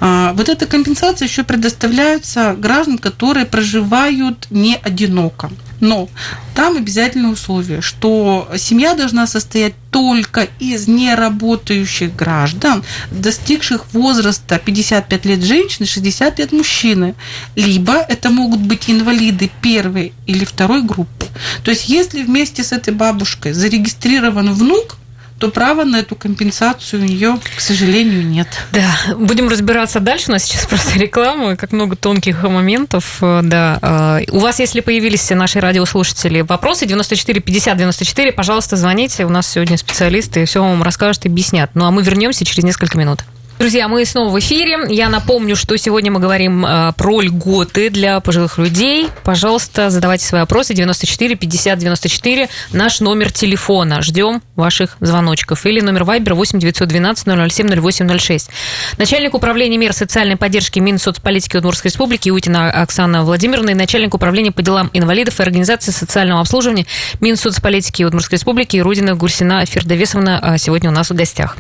Э, 0.01 0.33
вот 0.35 0.49
эта 0.49 0.67
компенсация 0.67 1.29
еще 1.29 1.45
предоставляется 1.45 2.55
гражданам, 2.59 2.99
которые 2.99 3.47
проживают 3.47 4.49
не 4.51 4.77
одиноко. 4.77 5.51
Но 5.81 6.09
там 6.55 6.77
обязательное 6.77 7.31
условие, 7.31 7.81
что 7.81 8.51
семья 8.57 8.95
должна 8.95 9.27
состоять 9.27 9.75
только 9.91 10.49
из 10.59 10.87
неработающих 10.89 12.15
граждан, 12.15 12.85
достигших 13.11 13.93
возраста 13.93 14.61
55 14.65 15.25
лет 15.25 15.43
женщины, 15.43 15.87
60 15.87 16.39
лет 16.39 16.53
мужчины. 16.53 17.15
Либо 17.57 17.95
это 17.95 18.31
могут 18.31 18.61
быть 18.61 18.89
инвалиды 18.89 19.51
первой 19.63 20.13
или 20.27 20.45
второй 20.45 20.83
группы. 20.83 21.27
То 21.65 21.71
есть 21.71 21.89
если 21.89 22.23
вместе 22.23 22.63
с 22.63 22.73
этой 22.73 22.95
бабушкой 22.95 23.53
зарегистрирован 23.53 24.53
внук, 24.53 25.00
то 25.41 25.49
права 25.49 25.85
на 25.85 26.01
эту 26.01 26.17
компенсацию 26.17 27.03
у 27.03 27.07
нее, 27.07 27.39
к 27.57 27.61
сожалению, 27.61 28.25
нет. 28.27 28.47
Да, 28.73 29.15
будем 29.17 29.49
разбираться 29.49 29.99
дальше. 29.99 30.27
У 30.29 30.33
нас 30.33 30.45
сейчас 30.45 30.67
просто 30.67 30.99
реклама, 30.99 31.57
как 31.57 31.73
много 31.73 31.97
тонких 31.97 32.43
моментов. 32.43 33.19
Э, 33.23 33.41
да. 33.43 33.79
Э, 33.81 34.31
у 34.31 34.39
вас, 34.39 34.61
если 34.61 34.81
появились 34.81 35.31
наши 35.31 35.59
радиослушатели 35.59 36.43
вопросы 36.43 36.85
94 36.85 37.41
50 37.41 37.77
94, 37.79 38.33
пожалуйста, 38.33 38.77
звоните. 38.77 39.25
У 39.25 39.31
нас 39.31 39.49
сегодня 39.49 39.79
специалисты 39.79 40.45
все 40.45 40.61
вам 40.61 40.83
расскажут 40.83 41.25
и 41.25 41.29
объяснят. 41.31 41.71
Ну 41.73 41.87
а 41.87 41.91
мы 41.91 42.03
вернемся 42.03 42.45
через 42.45 42.63
несколько 42.63 42.99
минут. 42.99 43.25
Друзья, 43.61 43.89
мы 43.89 44.07
снова 44.07 44.31
в 44.31 44.39
эфире. 44.39 44.87
Я 44.89 45.11
напомню, 45.11 45.55
что 45.55 45.77
сегодня 45.77 46.11
мы 46.11 46.19
говорим 46.19 46.65
э, 46.65 46.95
про 46.97 47.21
льготы 47.21 47.91
для 47.91 48.19
пожилых 48.21 48.57
людей. 48.57 49.09
Пожалуйста, 49.23 49.91
задавайте 49.91 50.25
свои 50.25 50.41
вопросы. 50.41 50.73
94 50.73 51.35
50 51.35 51.79
94. 51.79 52.49
Наш 52.73 53.01
номер 53.01 53.31
телефона. 53.31 54.01
Ждем 54.01 54.41
ваших 54.57 54.97
звоночков. 55.01 55.67
Или 55.67 55.83
номер 55.83 56.05
Вайбера 56.05 56.35
8 56.35 56.59
912 56.59 57.53
007 57.53 57.69
0806. 57.83 58.49
Начальник 58.97 59.35
управления 59.35 59.77
мер 59.77 59.93
социальной 59.93 60.37
поддержки 60.37 60.79
Минсоцполитики 60.79 61.59
Удмуртской 61.59 61.91
Республики 61.91 62.31
Утина 62.31 62.71
Оксана 62.71 63.25
Владимировна 63.25 63.71
и 63.71 63.75
начальник 63.75 64.15
управления 64.15 64.53
по 64.53 64.63
делам 64.63 64.89
инвалидов 64.95 65.39
и 65.39 65.43
организации 65.43 65.91
социального 65.91 66.41
обслуживания 66.41 66.87
Минсоцполитики 67.21 68.05
Удмуртской 68.05 68.39
Республики 68.39 68.79
Рудина 68.79 69.17
Гурсина 69.17 69.67
Фердовесовна 69.67 70.39
а, 70.39 70.57
сегодня 70.57 70.89
у 70.89 70.95
нас 70.95 71.11
в 71.11 71.15
гостях. 71.15 71.59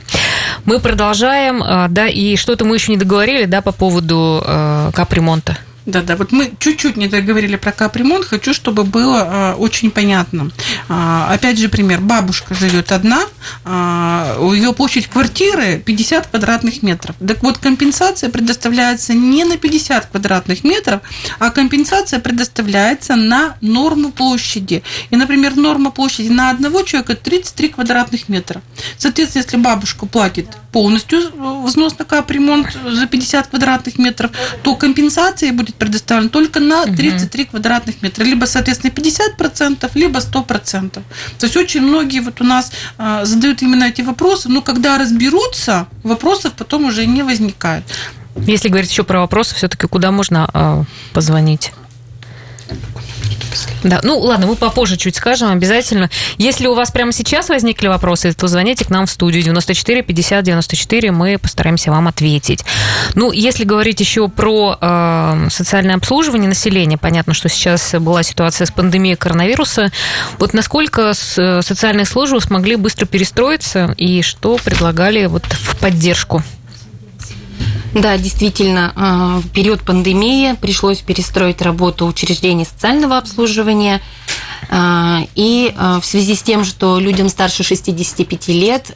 Мы 0.65 0.79
продолжаем 0.79 1.63
а, 1.63 1.90
да, 1.91 2.09
и 2.09 2.37
что-то 2.37 2.65
мы 2.65 2.77
еще 2.77 2.93
не 2.93 2.99
договорили, 2.99 3.45
да, 3.45 3.61
по 3.63 3.73
поводу 3.73 4.43
э, 4.45 4.91
капремонта. 4.95 5.59
Да, 5.91 6.03
да. 6.03 6.17
Вот 6.17 6.31
мы 6.31 6.53
чуть-чуть 6.59 6.97
не 6.97 7.09
договорили 7.09 7.57
про 7.57 7.73
капремонт. 7.73 8.25
Хочу, 8.25 8.55
чтобы 8.55 8.85
было 8.85 9.55
э, 9.55 9.55
очень 9.55 9.91
понятно. 9.91 10.51
Э, 10.89 11.27
опять 11.29 11.59
же, 11.59 11.69
пример. 11.69 12.01
Бабушка 12.01 12.55
живет 12.55 12.93
одна, 12.93 13.23
э, 13.65 14.37
у 14.41 14.53
ее 14.53 14.73
площадь 14.73 15.09
квартиры 15.09 15.83
50 15.85 16.29
квадратных 16.29 16.83
метров. 16.83 17.17
Так 17.27 17.43
вот, 17.43 17.59
компенсация 17.59 18.31
предоставляется 18.31 19.15
не 19.15 19.45
на 19.45 19.57
50 19.57 20.07
квадратных 20.07 20.63
метров, 20.63 21.01
а 21.39 21.51
компенсация 21.51 22.21
предоставляется 22.21 23.17
на 23.17 23.57
норму 23.61 24.13
площади. 24.13 24.85
И, 25.11 25.17
например, 25.17 25.57
норма 25.57 25.91
площади 25.91 26.29
на 26.29 26.51
одного 26.51 26.83
человека 26.83 27.17
33 27.17 27.71
квадратных 27.71 28.29
метра. 28.29 28.63
Соответственно, 28.97 29.43
если 29.43 29.57
бабушка 29.57 30.07
платит 30.07 30.47
полностью 30.73 31.21
взнос 31.65 31.99
на 31.99 32.05
капремонт 32.05 32.79
за 32.87 33.07
50 33.07 33.49
квадратных 33.49 33.99
метров, 33.99 34.31
то 34.63 34.77
компенсация 34.77 35.53
будет 35.53 35.75
предоставлена 35.81 36.29
только 36.29 36.61
на 36.61 36.85
33 36.85 37.43
угу. 37.43 37.51
квадратных 37.51 38.03
метра. 38.03 38.23
Либо, 38.23 38.45
соответственно, 38.45 38.93
50%, 38.93 39.91
либо 39.95 40.21
100%. 40.21 40.91
То 40.91 41.03
есть 41.41 41.57
очень 41.57 41.81
многие 41.81 42.21
вот 42.21 42.41
у 42.41 42.45
нас 42.45 42.71
а, 42.99 43.25
задают 43.25 43.63
именно 43.63 43.85
эти 43.85 44.03
вопросы, 44.03 44.49
но 44.49 44.61
когда 44.61 44.99
разберутся, 44.99 45.89
вопросов 46.05 46.53
потом 46.53 46.85
уже 46.85 47.07
не 47.07 47.23
возникает. 47.23 47.85
Если 48.37 48.69
говорить 48.69 48.91
еще 48.91 49.03
про 49.03 49.21
вопросы, 49.21 49.55
все-таки 49.55 49.87
куда 49.87 50.13
можно 50.13 50.49
э, 50.55 50.85
позвонить? 51.13 51.73
Да, 53.83 54.01
ну 54.03 54.19
ладно, 54.19 54.47
мы 54.47 54.57
попозже 54.57 54.97
чуть 54.97 55.17
скажем 55.17 55.51
обязательно. 55.51 56.11
Если 56.39 56.67
у 56.67 56.75
вас 56.75 56.91
прямо 56.91 57.13
сейчас 57.13 57.49
возникли 57.49 57.89
вопросы, 57.89 58.33
то 58.33 58.49
звоните 58.49 58.85
к 58.85 58.91
нам 58.91 59.07
в 59.07 59.11
студию 59.11 59.43
94 59.43 60.03
50 60.03 60.45
94, 60.45 61.11
мы 61.13 61.39
постараемся 61.39 61.91
вам 61.91 62.09
ответить. 62.09 62.65
Ну, 63.15 63.33
если 63.33 63.65
говорить 63.65 64.01
еще 64.01 64.29
про 64.29 64.77
э, 64.81 65.49
социальное 65.51 65.97
обслуживание 65.97 66.49
населения, 66.49 66.99
понятно, 66.99 67.35
что 67.35 67.49
сейчас 67.49 67.95
была 67.99 68.23
ситуация 68.23 68.67
с 68.67 68.71
пандемией 68.71 69.17
коронавируса. 69.17 69.91
Вот 70.39 70.55
насколько 70.55 71.13
социальные 71.15 72.07
службы 72.07 72.41
смогли 72.41 72.77
быстро 72.77 73.07
перестроиться 73.07 73.95
и 73.97 74.23
что 74.23 74.57
предлагали 74.57 75.27
вот 75.27 75.45
в 75.45 75.77
поддержку? 75.79 76.43
Да, 77.95 78.17
действительно, 78.19 78.93
а, 78.95 79.41
в 79.41 79.49
период 79.49 79.83
пандемии 79.83 80.55
пришлось 80.61 80.99
перестроить 80.99 81.61
работу 81.61 82.07
учреждений 82.07 82.65
социального 82.65 83.19
обслуживания. 83.19 84.01
А, 84.69 85.23
и 85.35 85.75
а, 85.77 86.01
в 86.01 86.07
связи 86.07 86.37
с 86.37 86.43
тем, 86.43 86.65
что 86.65 87.01
людям 87.01 87.29
старше 87.29 87.65
65 87.65 88.49
лет 88.49 88.95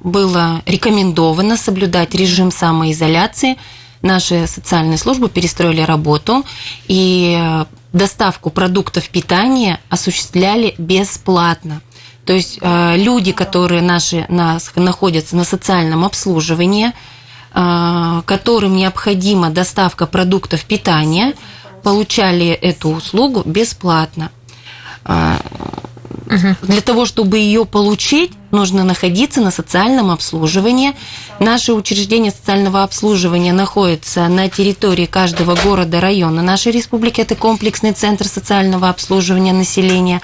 было 0.00 0.62
рекомендовано 0.66 1.56
соблюдать 1.56 2.14
режим 2.14 2.50
самоизоляции, 2.50 3.56
наши 4.02 4.46
социальные 4.46 4.98
службы 4.98 5.28
перестроили 5.28 5.80
работу 5.80 6.44
и 6.88 7.64
доставку 7.92 8.50
продуктов 8.50 9.08
питания 9.08 9.80
осуществляли 9.88 10.74
бесплатно. 10.78 11.80
То 12.24 12.32
есть 12.32 12.58
люди, 12.60 13.32
которые 13.32 13.82
наши 13.82 14.26
нас 14.28 14.72
находятся 14.74 15.36
на 15.36 15.44
социальном 15.44 16.04
обслуживании, 16.04 16.92
которым 17.52 18.76
необходима 18.76 19.50
доставка 19.50 20.06
продуктов 20.06 20.64
питания, 20.64 21.34
получали 21.82 22.48
эту 22.48 22.90
услугу 22.90 23.42
бесплатно. 23.44 24.30
Угу. 26.26 26.56
Для 26.62 26.80
того, 26.80 27.06
чтобы 27.06 27.38
ее 27.38 27.64
получить, 27.64 28.32
нужно 28.50 28.82
находиться 28.82 29.40
на 29.40 29.50
социальном 29.50 30.10
обслуживании. 30.10 30.94
Наши 31.38 31.72
учреждения 31.72 32.32
социального 32.32 32.82
обслуживания 32.82 33.52
находятся 33.52 34.26
на 34.26 34.48
территории 34.48 35.06
каждого 35.06 35.54
города, 35.54 36.00
района 36.00 36.42
нашей 36.42 36.72
республики. 36.72 37.20
Это 37.20 37.36
комплексный 37.36 37.92
центр 37.92 38.26
социального 38.26 38.88
обслуживания 38.88 39.52
населения. 39.52 40.20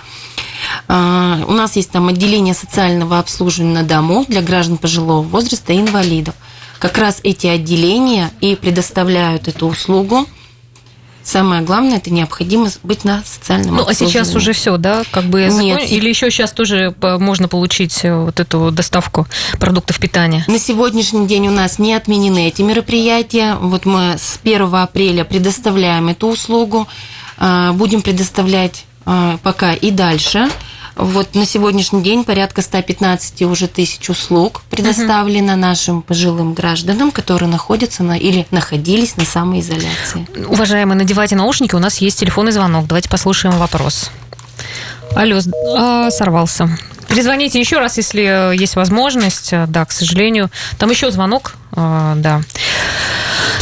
А, 0.89 1.41
у 1.47 1.53
нас 1.53 1.77
есть 1.77 1.91
там 1.91 2.09
отделение 2.09 2.55
социального 2.55 3.19
обслуживания 3.19 3.83
дому 3.83 4.25
для 4.27 4.43
граждан 4.43 4.79
пожилого 4.79 5.23
возраста 5.23 5.73
и 5.73 5.81
инвалидов 5.81 6.35
как 6.83 6.99
раз 6.99 7.21
эти 7.23 7.47
отделения 7.47 8.33
и 8.41 8.57
предоставляют 8.57 9.47
эту 9.47 9.69
услугу. 9.69 10.27
Самое 11.23 11.63
главное, 11.63 11.99
это 11.99 12.13
необходимо 12.13 12.69
быть 12.83 13.05
на 13.05 13.23
социальном 13.25 13.77
Ну, 13.77 13.87
а 13.87 13.95
сейчас 13.95 14.35
уже 14.35 14.53
все, 14.53 14.77
да, 14.79 15.05
как 15.13 15.27
бы 15.27 15.47
Нет. 15.47 15.89
Или 15.89 16.09
еще 16.09 16.29
сейчас 16.33 16.51
тоже 16.51 16.93
можно 17.01 17.47
получить 17.47 18.01
э, 18.05 18.13
вот 18.13 18.41
эту 18.41 18.73
доставку 18.73 19.29
продуктов 19.61 20.01
питания? 20.01 20.45
На 20.49 20.59
сегодняшний 20.59 21.29
день 21.29 21.47
у 21.47 21.53
нас 21.53 21.79
не 21.79 21.95
отменены 21.95 22.49
эти 22.49 22.63
мероприятия. 22.63 23.55
Вот 23.61 23.87
мы 23.87 24.17
с 24.19 24.41
1 24.43 24.75
апреля 24.75 25.23
предоставляем 25.23 26.09
эту 26.09 26.27
услугу. 26.27 26.89
А, 27.39 27.73
будем 27.75 28.03
предоставлять 28.03 28.87
пока 29.05 29.73
и 29.73 29.91
дальше. 29.93 30.49
Вот 30.97 31.35
на 31.35 31.47
сегодняшний 31.47 32.03
день 32.03 32.25
порядка 32.25 32.63
115 32.63 33.43
уже 33.43 33.67
тысяч 33.67 34.09
услуг 34.11 34.63
предоставлено 34.71 35.53
угу. 35.53 35.61
нашим 35.61 36.03
пожилым 36.03 36.55
гражданам, 36.55 37.11
которые 37.11 37.49
находятся 37.49 38.03
на, 38.03 38.17
или 38.19 38.47
находились 38.51 39.17
на 39.17 39.25
самоизоляции. 39.25 40.27
Уважаемые, 40.47 40.97
надевайте 40.97 41.37
наушники, 41.37 41.75
у 41.75 41.79
нас 41.79 41.99
есть 41.99 42.21
телефонный 42.21 42.53
звонок. 42.53 42.87
Давайте 42.87 43.09
послушаем 43.09 43.57
вопрос. 43.57 44.11
Алло, 45.15 45.41
а, 45.77 46.11
сорвался. 46.11 46.69
Перезвоните 47.09 47.59
еще 47.61 47.79
раз, 47.79 47.97
если 47.99 48.57
есть 48.57 48.77
возможность. 48.77 49.53
Да, 49.69 49.85
к 49.85 49.93
сожалению. 49.93 50.51
Там 50.79 50.91
еще 50.91 51.11
звонок. 51.11 51.55
А, 51.73 52.15
да. 52.17 52.43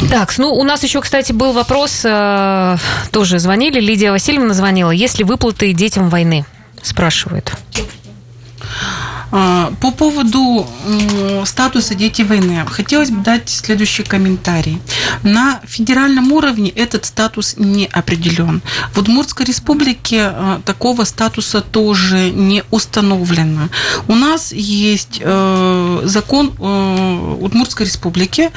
Так, 0.08 0.37
ну 0.38 0.52
у 0.52 0.64
нас 0.64 0.82
еще, 0.82 1.00
кстати, 1.00 1.32
был 1.32 1.52
вопрос, 1.52 2.02
а, 2.04 2.76
тоже 3.10 3.38
звонили, 3.38 3.80
Лидия 3.80 4.10
Васильевна 4.10 4.54
звонила, 4.54 4.90
есть 4.90 5.18
ли 5.18 5.25
выплаты 5.25 5.72
детям 5.72 6.08
войны? 6.08 6.46
Спрашивает. 6.82 7.52
А, 9.32 9.72
по 9.80 9.90
поводу 9.90 10.66
статуса 11.44 11.94
дети 11.94 12.22
войны 12.22 12.64
хотелось 12.68 13.10
бы 13.10 13.22
дать 13.22 13.49
следующий 13.49 14.02
комментарий. 14.02 14.80
На 15.22 15.60
федеральном 15.66 16.32
уровне 16.32 16.70
этот 16.70 17.04
статус 17.04 17.54
не 17.56 17.87
определен. 17.87 18.62
В 18.92 18.99
Удмуртской 18.99 19.46
республике 19.46 20.22
а, 20.22 20.60
такого 20.64 21.04
статуса 21.04 21.60
тоже 21.60 22.30
не 22.30 22.64
установлено. 22.70 23.68
У 24.08 24.14
нас 24.14 24.52
есть 24.52 25.20
э, 25.20 26.00
закон 26.04 26.52
э, 26.58 27.37
Удмуртской 27.40 27.87
республики, 27.87 28.50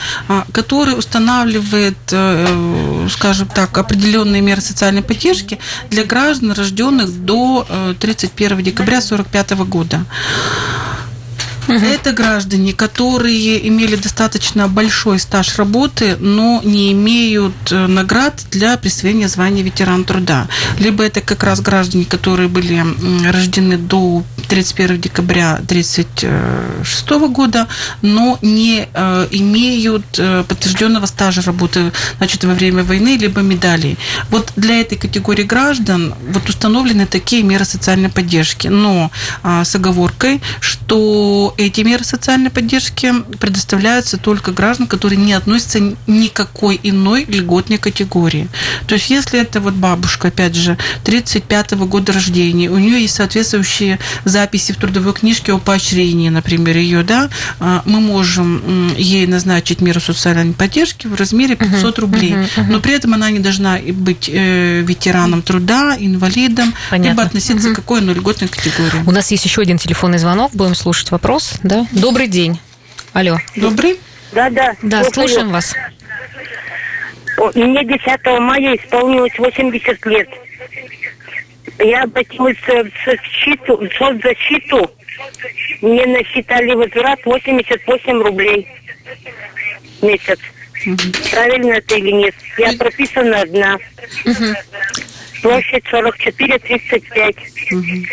который 0.51 0.97
устанавливает, 0.97 1.97
э, 2.11 3.07
скажем 3.09 3.47
так, 3.47 3.77
определенные 3.77 4.41
меры 4.41 4.61
социальной 4.61 5.01
поддержки 5.01 5.59
для 5.89 6.03
граждан, 6.03 6.51
рожденных 6.51 7.25
до 7.25 7.67
31 7.99 8.63
декабря 8.63 8.97
1945 8.97 9.51
года. 9.67 10.05
Угу. 11.67 11.77
Это 11.77 12.11
граждане, 12.11 12.73
которые 12.73 13.67
имели 13.67 13.95
достаточно 13.95 14.67
большой 14.67 15.19
стаж 15.19 15.57
работы, 15.57 16.17
но 16.19 16.61
не 16.63 16.91
имеют 16.91 17.53
э, 17.71 17.87
наград 17.87 18.45
для 18.51 18.77
присвоения 18.77 19.27
звания 19.27 19.63
ветеран 19.63 20.03
труда. 20.03 20.47
Либо 20.79 21.03
это 21.03 21.21
как 21.21 21.43
раз 21.43 21.61
граждане, 21.61 22.05
которые 22.05 22.49
были 22.49 22.83
рождены 23.31 23.77
до 23.77 24.23
31 24.49 25.01
декабря 25.01 25.53
1936 25.53 27.09
года, 27.31 27.67
но 28.01 28.37
не 28.41 28.87
э, 28.93 29.27
имеют 29.31 30.05
э, 30.17 30.43
подтвержденного 30.47 31.05
стажа 31.05 31.41
работы 31.41 31.91
значит, 32.17 32.43
во 32.43 32.53
время 32.53 32.83
войны, 32.83 33.17
либо 33.17 33.41
медалей. 33.41 33.97
Вот 34.29 34.51
для 34.55 34.81
этой 34.81 34.97
категории 34.97 35.43
граждан 35.43 36.13
вот 36.31 36.47
установлены 36.49 37.05
такие 37.05 37.43
меры 37.43 37.65
социальной 37.65 38.09
поддержки, 38.09 38.67
но 38.67 39.11
а, 39.43 39.63
с 39.63 39.75
оговоркой, 39.75 40.41
что 40.59 41.52
эти 41.57 41.81
меры 41.81 42.03
социальной 42.03 42.49
поддержки 42.49 43.13
предоставляются 43.39 44.17
только 44.17 44.51
гражданам, 44.51 44.87
которые 44.87 45.19
не 45.19 45.33
относятся 45.33 45.79
никакой 46.07 46.79
иной 46.83 47.25
льготной 47.27 47.77
категории. 47.77 48.47
То 48.87 48.95
есть, 48.95 49.09
если 49.09 49.39
это 49.39 49.59
вот 49.59 49.73
бабушка, 49.73 50.29
опять 50.29 50.55
же, 50.55 50.77
35-го 51.05 51.85
года 51.85 52.13
рождения, 52.13 52.69
у 52.69 52.77
нее 52.77 53.01
есть 53.01 53.15
соответствующие 53.15 53.99
записи 54.25 54.71
в 54.71 54.77
трудовой 54.77 55.13
книжке 55.13 55.53
о 55.53 55.59
поощрении, 55.59 56.29
например, 56.29 56.77
ее, 56.77 57.03
да, 57.03 57.29
а, 57.59 57.81
мы 57.85 57.99
можем 57.99 58.93
ей 58.97 59.27
назначить 59.27 59.81
меру 59.81 59.99
социальной 59.99 60.53
поддержки 60.53 61.07
в 61.07 61.15
размере 61.15 61.55
500 61.55 61.99
рублей. 61.99 62.35
Но 62.69 62.79
при 62.79 62.93
этом 62.93 63.13
она 63.13 63.29
не 63.31 63.39
должна 63.39 63.77
быть 63.77 64.29
э, 64.31 64.81
ветераном 64.81 65.41
труда, 65.41 65.95
инвалидом, 65.99 66.73
Понятно. 66.89 67.09
либо 67.09 67.23
относиться 67.23 67.71
к 67.71 67.75
какой-нибудь 67.75 68.17
льготной 68.17 68.47
категории. 68.47 69.03
У 69.05 69.11
нас 69.11 69.31
есть 69.31 69.45
еще 69.45 69.61
один 69.61 69.77
телефонный 69.77 70.17
звонок, 70.17 70.51
будем 70.53 70.75
слушать 70.75 71.11
вопрос 71.11 71.42
вопрос, 71.43 71.59
да? 71.63 71.85
Добрый 71.91 72.27
день. 72.27 72.59
Алло. 73.13 73.37
Добрый? 73.55 73.99
Да, 74.31 74.49
да. 74.49 74.75
Да, 74.81 75.03
слушаем 75.03 75.51
вас. 75.51 75.75
Мне 77.55 77.83
10 77.83 78.39
мая 78.39 78.75
исполнилось 78.75 79.37
80 79.37 80.05
лет. 80.05 80.29
Я 81.79 82.03
обратилась 82.03 82.57
в 82.57 82.91
защиту, 83.05 83.77
в 83.77 83.93
соцзащиту. 83.97 84.91
Мне 85.81 86.05
насчитали 86.05 86.73
возврат 86.73 87.19
88 87.25 88.21
рублей 88.21 88.67
в 89.99 90.05
месяц. 90.05 90.39
Угу. 90.85 90.97
Правильно 91.31 91.73
это 91.73 91.95
или 91.95 92.11
нет? 92.11 92.35
Я 92.57 92.73
прописана 92.73 93.41
одна. 93.41 93.77
Угу. 94.25 94.53
Площадь 95.41 95.83
44-35. 95.91 97.35
Угу. 97.71 98.05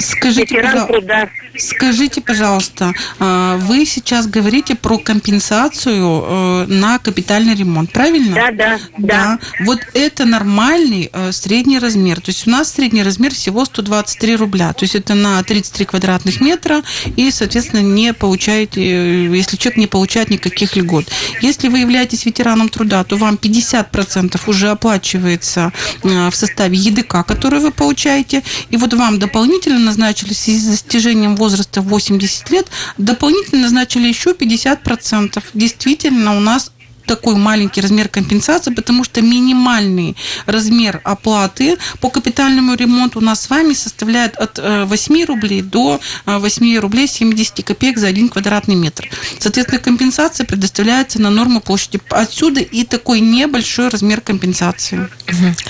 Скажите, 0.00 0.56
Ветеран 0.56 0.86
труда. 0.86 1.28
Скажите, 1.56 2.20
пожалуйста, 2.20 2.92
а, 3.18 3.56
вы 3.58 3.84
сейчас 3.84 4.26
говорите 4.26 4.74
про 4.74 4.98
компенсацию 4.98 6.24
э, 6.24 6.66
на 6.68 6.98
капитальный 6.98 7.54
ремонт, 7.54 7.92
правильно? 7.92 8.34
Да, 8.34 8.50
да, 8.50 8.78
да. 8.98 9.38
Вот 9.60 9.80
это 9.92 10.24
нормальный 10.24 11.10
э, 11.12 11.32
средний 11.32 11.78
размер. 11.78 12.20
То 12.20 12.30
есть 12.30 12.46
у 12.46 12.50
нас 12.50 12.72
средний 12.72 13.02
размер 13.02 13.34
всего 13.34 13.64
123 13.64 14.36
рубля. 14.36 14.72
То 14.72 14.84
есть 14.84 14.94
это 14.94 15.14
на 15.14 15.42
33 15.42 15.84
квадратных 15.84 16.40
метра 16.40 16.82
и, 17.16 17.30
соответственно, 17.30 17.80
не 17.80 18.14
получаете, 18.14 18.80
э, 18.80 19.36
если 19.36 19.56
человек 19.56 19.78
не 19.78 19.86
получает 19.86 20.30
никаких 20.30 20.76
льгот. 20.76 21.06
Если 21.42 21.68
вы 21.68 21.80
являетесь 21.80 22.24
ветераном 22.24 22.68
труда, 22.70 23.04
то 23.04 23.16
вам 23.16 23.34
50% 23.34 24.40
уже 24.46 24.70
оплачивается 24.70 25.72
в 26.02 26.32
составе 26.32 26.76
ЕДК, 26.76 27.26
который 27.26 27.60
вы 27.60 27.70
получаете, 27.70 28.42
и 28.70 28.76
вот 28.76 28.94
вам 28.94 29.18
дополнительно 29.18 29.78
назначили 29.78 30.32
в 30.32 30.36
связи 30.36 30.58
с 30.58 30.66
достижением 30.66 31.36
возраста 31.42 31.80
80 31.80 32.50
лет, 32.50 32.68
дополнительно 32.98 33.62
назначили 33.62 34.06
еще 34.06 34.30
50%. 34.30 35.42
Действительно, 35.54 36.36
у 36.36 36.40
нас 36.40 36.71
такой 37.06 37.36
маленький 37.36 37.80
размер 37.80 38.08
компенсации, 38.08 38.72
потому 38.72 39.04
что 39.04 39.20
минимальный 39.22 40.16
размер 40.46 41.00
оплаты 41.04 41.76
по 42.00 42.08
капитальному 42.10 42.74
ремонту 42.74 43.18
у 43.18 43.22
нас 43.22 43.42
с 43.42 43.50
вами 43.50 43.74
составляет 43.74 44.36
от 44.36 44.58
8 44.58 45.16
э, 45.16 45.24
рублей 45.24 45.62
до 45.62 46.00
8 46.26 46.76
э, 46.76 46.78
рублей 46.78 47.06
70 47.06 47.64
копеек 47.64 47.98
за 47.98 48.08
один 48.08 48.28
квадратный 48.28 48.74
метр. 48.74 49.08
Соответственно, 49.38 49.80
компенсация 49.80 50.46
предоставляется 50.46 51.20
на 51.20 51.30
норму 51.30 51.60
площади. 51.60 52.00
Отсюда 52.10 52.60
и 52.60 52.84
такой 52.84 53.20
небольшой 53.20 53.88
размер 53.88 54.20
компенсации. 54.20 55.08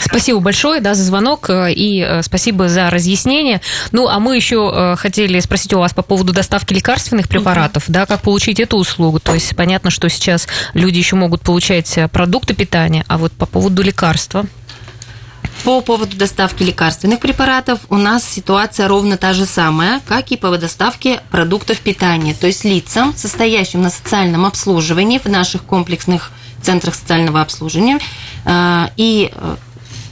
Спасибо 0.04 0.40
большое 0.40 0.80
да, 0.80 0.94
за 0.94 1.04
звонок 1.04 1.50
э, 1.50 1.72
и 1.72 2.20
спасибо 2.22 2.68
за 2.68 2.90
разъяснение. 2.90 3.60
Ну, 3.92 4.08
а 4.08 4.18
мы 4.20 4.36
еще 4.36 4.96
хотели 4.98 5.40
спросить 5.40 5.72
у 5.72 5.78
вас 5.78 5.94
по 5.94 6.02
поводу 6.02 6.32
доставки 6.32 6.74
лекарственных 6.74 7.28
препаратов, 7.28 7.84
угу. 7.84 7.92
да, 7.92 8.06
как 8.06 8.22
получить 8.22 8.60
эту 8.60 8.76
услугу. 8.76 9.20
То 9.20 9.34
есть 9.34 9.54
понятно, 9.56 9.90
что 9.90 10.08
сейчас 10.08 10.46
люди 10.74 10.98
еще 10.98 11.16
могут 11.22 11.42
получать 11.42 11.96
э, 11.96 12.08
продукты 12.08 12.54
питания, 12.54 13.04
а 13.08 13.16
вот 13.16 13.32
по 13.32 13.46
поводу 13.46 13.82
лекарства? 13.82 14.44
По 15.64 15.80
поводу 15.80 16.16
доставки 16.16 16.64
лекарственных 16.64 17.20
препаратов 17.20 17.80
у 17.88 17.96
нас 17.96 18.24
ситуация 18.24 18.88
ровно 18.88 19.16
та 19.16 19.32
же 19.32 19.46
самая, 19.46 20.00
как 20.08 20.32
и 20.32 20.36
по 20.36 20.56
доставке 20.58 21.20
продуктов 21.30 21.78
питания. 21.78 22.34
То 22.34 22.48
есть 22.48 22.64
лицам, 22.64 23.14
состоящим 23.16 23.82
на 23.82 23.90
социальном 23.90 24.44
обслуживании 24.44 25.18
в 25.18 25.26
наших 25.26 25.62
комплексных 25.62 26.32
центрах 26.60 26.96
социального 26.96 27.40
обслуживания 27.40 28.00
э, 28.44 28.88
и 28.96 29.30
э, 29.32 29.56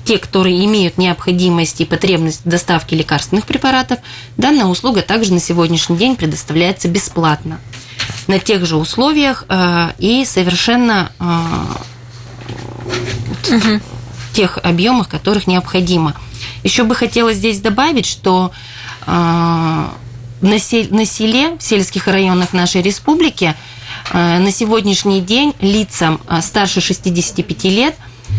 те, 0.04 0.18
которые 0.18 0.64
имеют 0.64 0.98
необходимость 0.98 1.80
и 1.80 1.84
потребность 1.84 2.42
в 2.44 2.48
доставке 2.48 2.96
лекарственных 2.96 3.46
препаратов, 3.46 3.98
данная 4.36 4.66
услуга 4.66 5.02
также 5.02 5.32
на 5.32 5.40
сегодняшний 5.40 5.96
день 5.96 6.16
предоставляется 6.16 6.88
бесплатно 6.88 7.60
на 8.26 8.38
тех 8.38 8.64
же 8.66 8.76
условиях 8.76 9.44
э, 9.48 9.90
и 9.98 10.24
совершенно 10.24 11.12
угу. 13.48 13.80
тех 14.32 14.58
объемах, 14.62 15.08
которых 15.08 15.46
необходимо. 15.46 16.14
Еще 16.62 16.84
бы 16.84 16.94
хотела 16.94 17.32
здесь 17.32 17.60
добавить, 17.60 18.06
что 18.06 18.52
э, 19.06 19.86
на 20.40 20.58
селе, 20.58 21.56
в 21.56 21.62
сельских 21.62 22.06
районах 22.06 22.52
нашей 22.52 22.82
республики 22.82 23.54
на 24.12 24.50
сегодняшний 24.50 25.20
день 25.20 25.52
лицам 25.60 26.18
старше 26.40 26.80
65 26.80 27.64
лет 27.64 27.94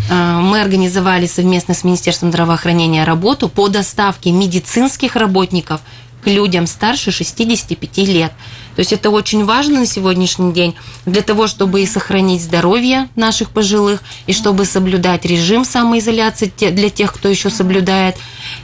мы 0.10 0.62
организовали 0.62 1.25
совместно 1.25 1.73
с 1.73 1.84
Министерством 1.84 2.30
здравоохранения 2.30 3.04
работу 3.04 3.47
по 3.47 3.69
доставке 3.69 4.32
медицинских 4.32 5.15
работников 5.15 5.82
к 6.23 6.27
людям 6.27 6.67
старше 6.67 7.12
65 7.12 7.97
лет. 8.08 8.32
То 8.75 8.80
есть 8.80 8.93
это 8.93 9.10
очень 9.10 9.43
важно 9.43 9.80
на 9.82 9.86
сегодняшний 9.86 10.54
день 10.54 10.75
для 11.06 11.21
того, 11.21 11.47
чтобы 11.47 11.82
и 11.82 11.86
сохранить 11.86 12.41
здоровье 12.41 13.10
наших 13.15 13.49
пожилых, 13.49 14.01
и 14.27 14.34
чтобы 14.34 14.65
соблюдать 14.65 15.25
режим 15.25 15.65
самоизоляции 15.65 16.51
для 16.71 16.89
тех, 16.89 17.13
кто 17.13 17.27
еще 17.27 17.49
соблюдает, 17.49 18.15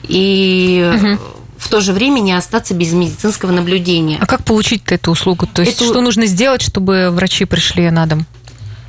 и 0.03 0.93
угу. 0.95 1.19
в 1.57 1.67
то 1.69 1.81
же 1.81 1.93
время 1.93 2.21
не 2.21 2.33
остаться 2.33 2.73
без 2.73 2.93
медицинского 2.93 3.51
наблюдения. 3.51 4.17
А 4.21 4.25
как 4.25 4.43
получить 4.43 4.83
эту 4.87 5.11
услугу? 5.11 5.47
То 5.47 5.61
есть 5.61 5.81
Эту... 5.81 5.91
что 5.91 6.01
нужно 6.01 6.25
сделать, 6.25 6.61
чтобы 6.61 7.09
врачи 7.11 7.45
пришли 7.45 7.89
на 7.89 8.05
дом? 8.05 8.25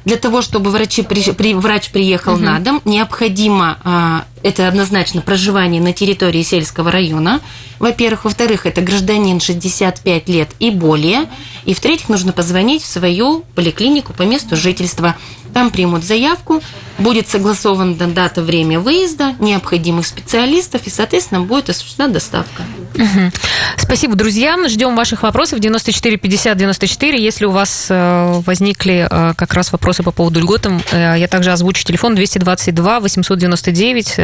Для 0.09 0.17
того, 0.17 0.41
чтобы 0.41 0.71
врачи, 0.71 1.03
при, 1.03 1.53
врач 1.53 1.91
приехал 1.91 2.33
угу. 2.33 2.43
на 2.43 2.59
дом, 2.61 2.81
необходимо 2.87 3.77
а, 3.85 4.25
это 4.43 4.69
однозначно 4.69 5.21
проживание 5.21 5.81
на 5.81 5.93
территории 5.93 6.43
сельского 6.43 6.91
района, 6.91 7.41
во-первых. 7.79 8.25
Во-вторых, 8.25 8.67
это 8.67 8.81
гражданин 8.81 9.41
65 9.41 10.29
лет 10.29 10.51
и 10.59 10.71
более. 10.71 11.29
И 11.65 11.75
в-третьих, 11.75 12.09
нужно 12.09 12.33
позвонить 12.33 12.83
в 12.83 12.87
свою 12.87 13.45
поликлинику 13.55 14.13
по 14.13 14.23
месту 14.23 14.57
жительства. 14.57 15.17
Там 15.55 15.71
примут 15.71 16.05
заявку, 16.05 16.63
будет 16.99 17.29
согласована 17.29 17.95
дата, 17.95 18.43
время 18.43 18.81
выезда, 18.81 19.35
необходимых 19.39 20.07
специалистов, 20.07 20.83
и, 20.87 20.91
соответственно, 20.91 21.41
будет 21.41 21.71
осуществлена 21.71 22.13
доставка. 22.13 22.63
Угу. 22.95 23.31
Спасибо, 23.77 24.15
друзья. 24.15 24.57
Ждем 24.69 24.97
ваших 24.97 25.23
вопросов 25.23 25.61
94 25.61 26.17
50 26.17 26.57
94. 26.57 27.23
Если 27.23 27.45
у 27.45 27.51
вас 27.51 27.87
э, 27.89 28.41
возникли 28.45 29.07
э, 29.11 29.35
как 29.35 29.55
раз 29.55 29.73
вопросы 29.73 30.03
по 30.03 30.11
поводу 30.11 30.41
льготам, 30.41 30.83
э, 30.93 31.17
я 31.19 31.29
также 31.29 31.53
озвучу 31.53 31.85
телефон 31.85 32.15
222 32.15 33.01
899. 33.01 34.17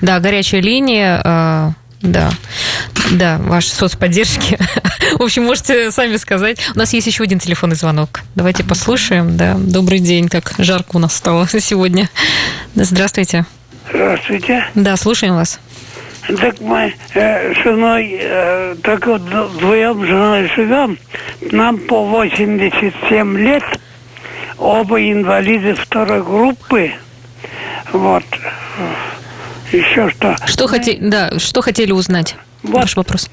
Да, 0.00 0.20
горячая 0.20 0.60
линия. 0.60 1.74
Да. 2.00 2.30
Да, 3.10 3.38
ваши 3.38 3.70
соцподдержки. 3.70 4.58
В 5.18 5.22
общем, 5.22 5.44
можете 5.44 5.90
сами 5.90 6.16
сказать. 6.16 6.58
У 6.74 6.78
нас 6.78 6.92
есть 6.92 7.06
еще 7.06 7.24
один 7.24 7.38
телефонный 7.38 7.76
звонок. 7.76 8.20
Давайте 8.34 8.62
послушаем. 8.64 9.36
Да, 9.36 9.56
добрый 9.58 9.98
день, 9.98 10.28
как 10.28 10.52
жарко 10.58 10.96
у 10.96 10.98
нас 10.98 11.16
стало 11.16 11.48
сегодня. 11.60 12.08
Здравствуйте. 12.74 13.46
Здравствуйте. 13.88 14.64
Да, 14.74 14.96
слушаем 14.96 15.34
вас. 15.34 15.58
Так 16.36 16.60
мы 16.60 16.94
э, 17.14 17.54
с 17.54 17.56
женой, 17.64 18.18
э, 18.20 18.76
так 18.82 19.06
вот 19.06 19.22
вдвоем 19.22 20.04
с 20.04 20.06
женой 20.06 20.50
живем. 20.54 20.98
Нам 21.40 21.78
по 21.78 22.04
87 22.04 23.38
лет. 23.38 23.64
Оба 24.58 25.00
инвалиды 25.00 25.74
второй 25.74 26.22
группы. 26.22 26.92
Вот. 27.92 28.24
Еще 29.72 30.10
что. 30.10 30.36
Что, 30.46 30.66
хоте... 30.66 30.98
да, 31.00 31.38
что 31.38 31.60
хотели 31.60 31.92
узнать? 31.92 32.36
Вот. 32.62 32.82
Ваш 32.82 32.96
вопрос. 32.96 33.28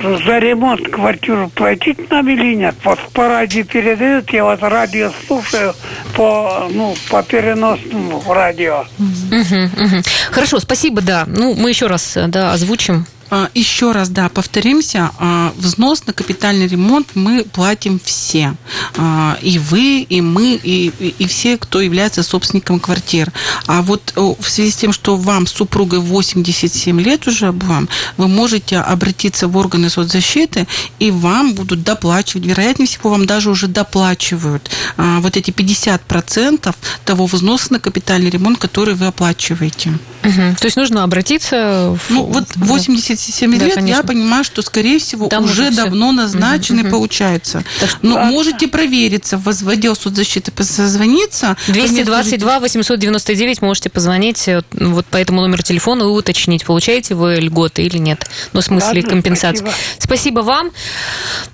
За 0.00 0.38
ремонт 0.38 0.88
квартиру 0.88 1.50
платить 1.52 2.08
нам 2.10 2.28
или 2.28 2.54
нет? 2.54 2.76
Вот 2.84 3.00
по 3.12 3.26
радио 3.26 3.64
передают, 3.64 4.30
я 4.30 4.44
вот 4.44 4.62
радио 4.62 5.10
слушаю 5.26 5.74
по, 6.14 6.68
ну, 6.70 6.94
по 7.10 7.22
переносному 7.24 8.22
радио. 8.28 8.84
Мгм, 8.98 9.70
мгм. 9.76 10.02
Хорошо, 10.30 10.60
спасибо, 10.60 11.00
да. 11.00 11.24
Ну, 11.26 11.54
мы 11.54 11.70
еще 11.70 11.88
раз 11.88 12.16
да, 12.28 12.52
озвучим. 12.52 13.06
А, 13.30 13.50
еще 13.54 13.92
раз, 13.92 14.08
да, 14.08 14.28
повторимся, 14.28 15.10
а, 15.18 15.52
взнос 15.56 16.06
на 16.06 16.12
капитальный 16.12 16.66
ремонт 16.66 17.08
мы 17.14 17.44
платим 17.44 18.00
все. 18.02 18.54
А, 18.96 19.38
и 19.42 19.58
вы, 19.58 20.02
и 20.02 20.20
мы, 20.20 20.58
и, 20.62 20.88
и 21.18 21.26
все, 21.26 21.58
кто 21.58 21.80
является 21.80 22.22
собственником 22.22 22.80
квартир. 22.80 23.32
А 23.66 23.82
вот 23.82 24.12
в 24.16 24.48
связи 24.48 24.70
с 24.70 24.76
тем, 24.76 24.92
что 24.92 25.16
вам 25.16 25.46
с 25.46 25.52
супругой 25.52 26.00
87 26.00 27.00
лет 27.00 27.26
уже 27.26 27.52
вам, 27.52 27.88
вы 28.16 28.28
можете 28.28 28.78
обратиться 28.78 29.48
в 29.48 29.56
органы 29.56 29.90
соцзащиты, 29.90 30.66
и 30.98 31.10
вам 31.10 31.54
будут 31.54 31.82
доплачивать, 31.82 32.46
вероятнее 32.46 32.86
всего, 32.86 33.10
вам 33.10 33.26
даже 33.26 33.50
уже 33.50 33.66
доплачивают 33.66 34.70
вот 34.96 35.36
эти 35.36 35.50
50% 35.50 36.74
того 37.04 37.26
взноса 37.26 37.74
на 37.74 37.80
капитальный 37.80 38.30
ремонт, 38.30 38.58
который 38.58 38.94
вы 38.94 39.06
оплачиваете. 39.06 39.98
Угу. 40.24 40.56
То 40.58 40.64
есть 40.64 40.76
нужно 40.76 41.04
обратиться... 41.04 41.96
В... 42.08 42.10
Ну, 42.10 42.24
вот 42.24 42.44
87 42.56 42.96
27 43.18 43.58
да, 43.58 43.64
лет, 43.64 43.74
конечно. 43.74 43.96
я 43.96 44.02
понимаю, 44.02 44.44
что, 44.44 44.62
скорее 44.62 44.98
всего, 44.98 45.26
Там 45.26 45.44
уже 45.44 45.70
давно 45.70 46.08
все. 46.08 46.16
назначены, 46.16 46.82
угу, 46.82 46.90
получается. 46.90 47.64
Но 48.00 48.16
а... 48.16 48.24
можете 48.24 48.68
провериться, 48.68 49.36
в 49.36 49.44
возводе 49.44 49.92
соцзащиты 49.94 50.52
позвониться. 50.52 51.56
222 51.66 52.60
899 52.60 53.62
можете 53.62 53.90
позвонить 53.90 54.46
э, 54.46 54.62
вот 54.72 55.06
по 55.06 55.16
этому 55.16 55.40
номеру 55.40 55.62
телефона 55.62 56.04
и 56.04 56.06
уточнить, 56.06 56.64
получаете 56.64 57.14
вы 57.14 57.36
льготы 57.36 57.82
или 57.82 57.98
нет. 57.98 58.26
Ну, 58.52 58.60
в 58.60 58.64
смысле 58.64 59.00
Ладно, 59.00 59.10
компенсации. 59.10 59.58
Спасибо. 59.58 59.74
спасибо 59.98 60.40
вам. 60.40 60.70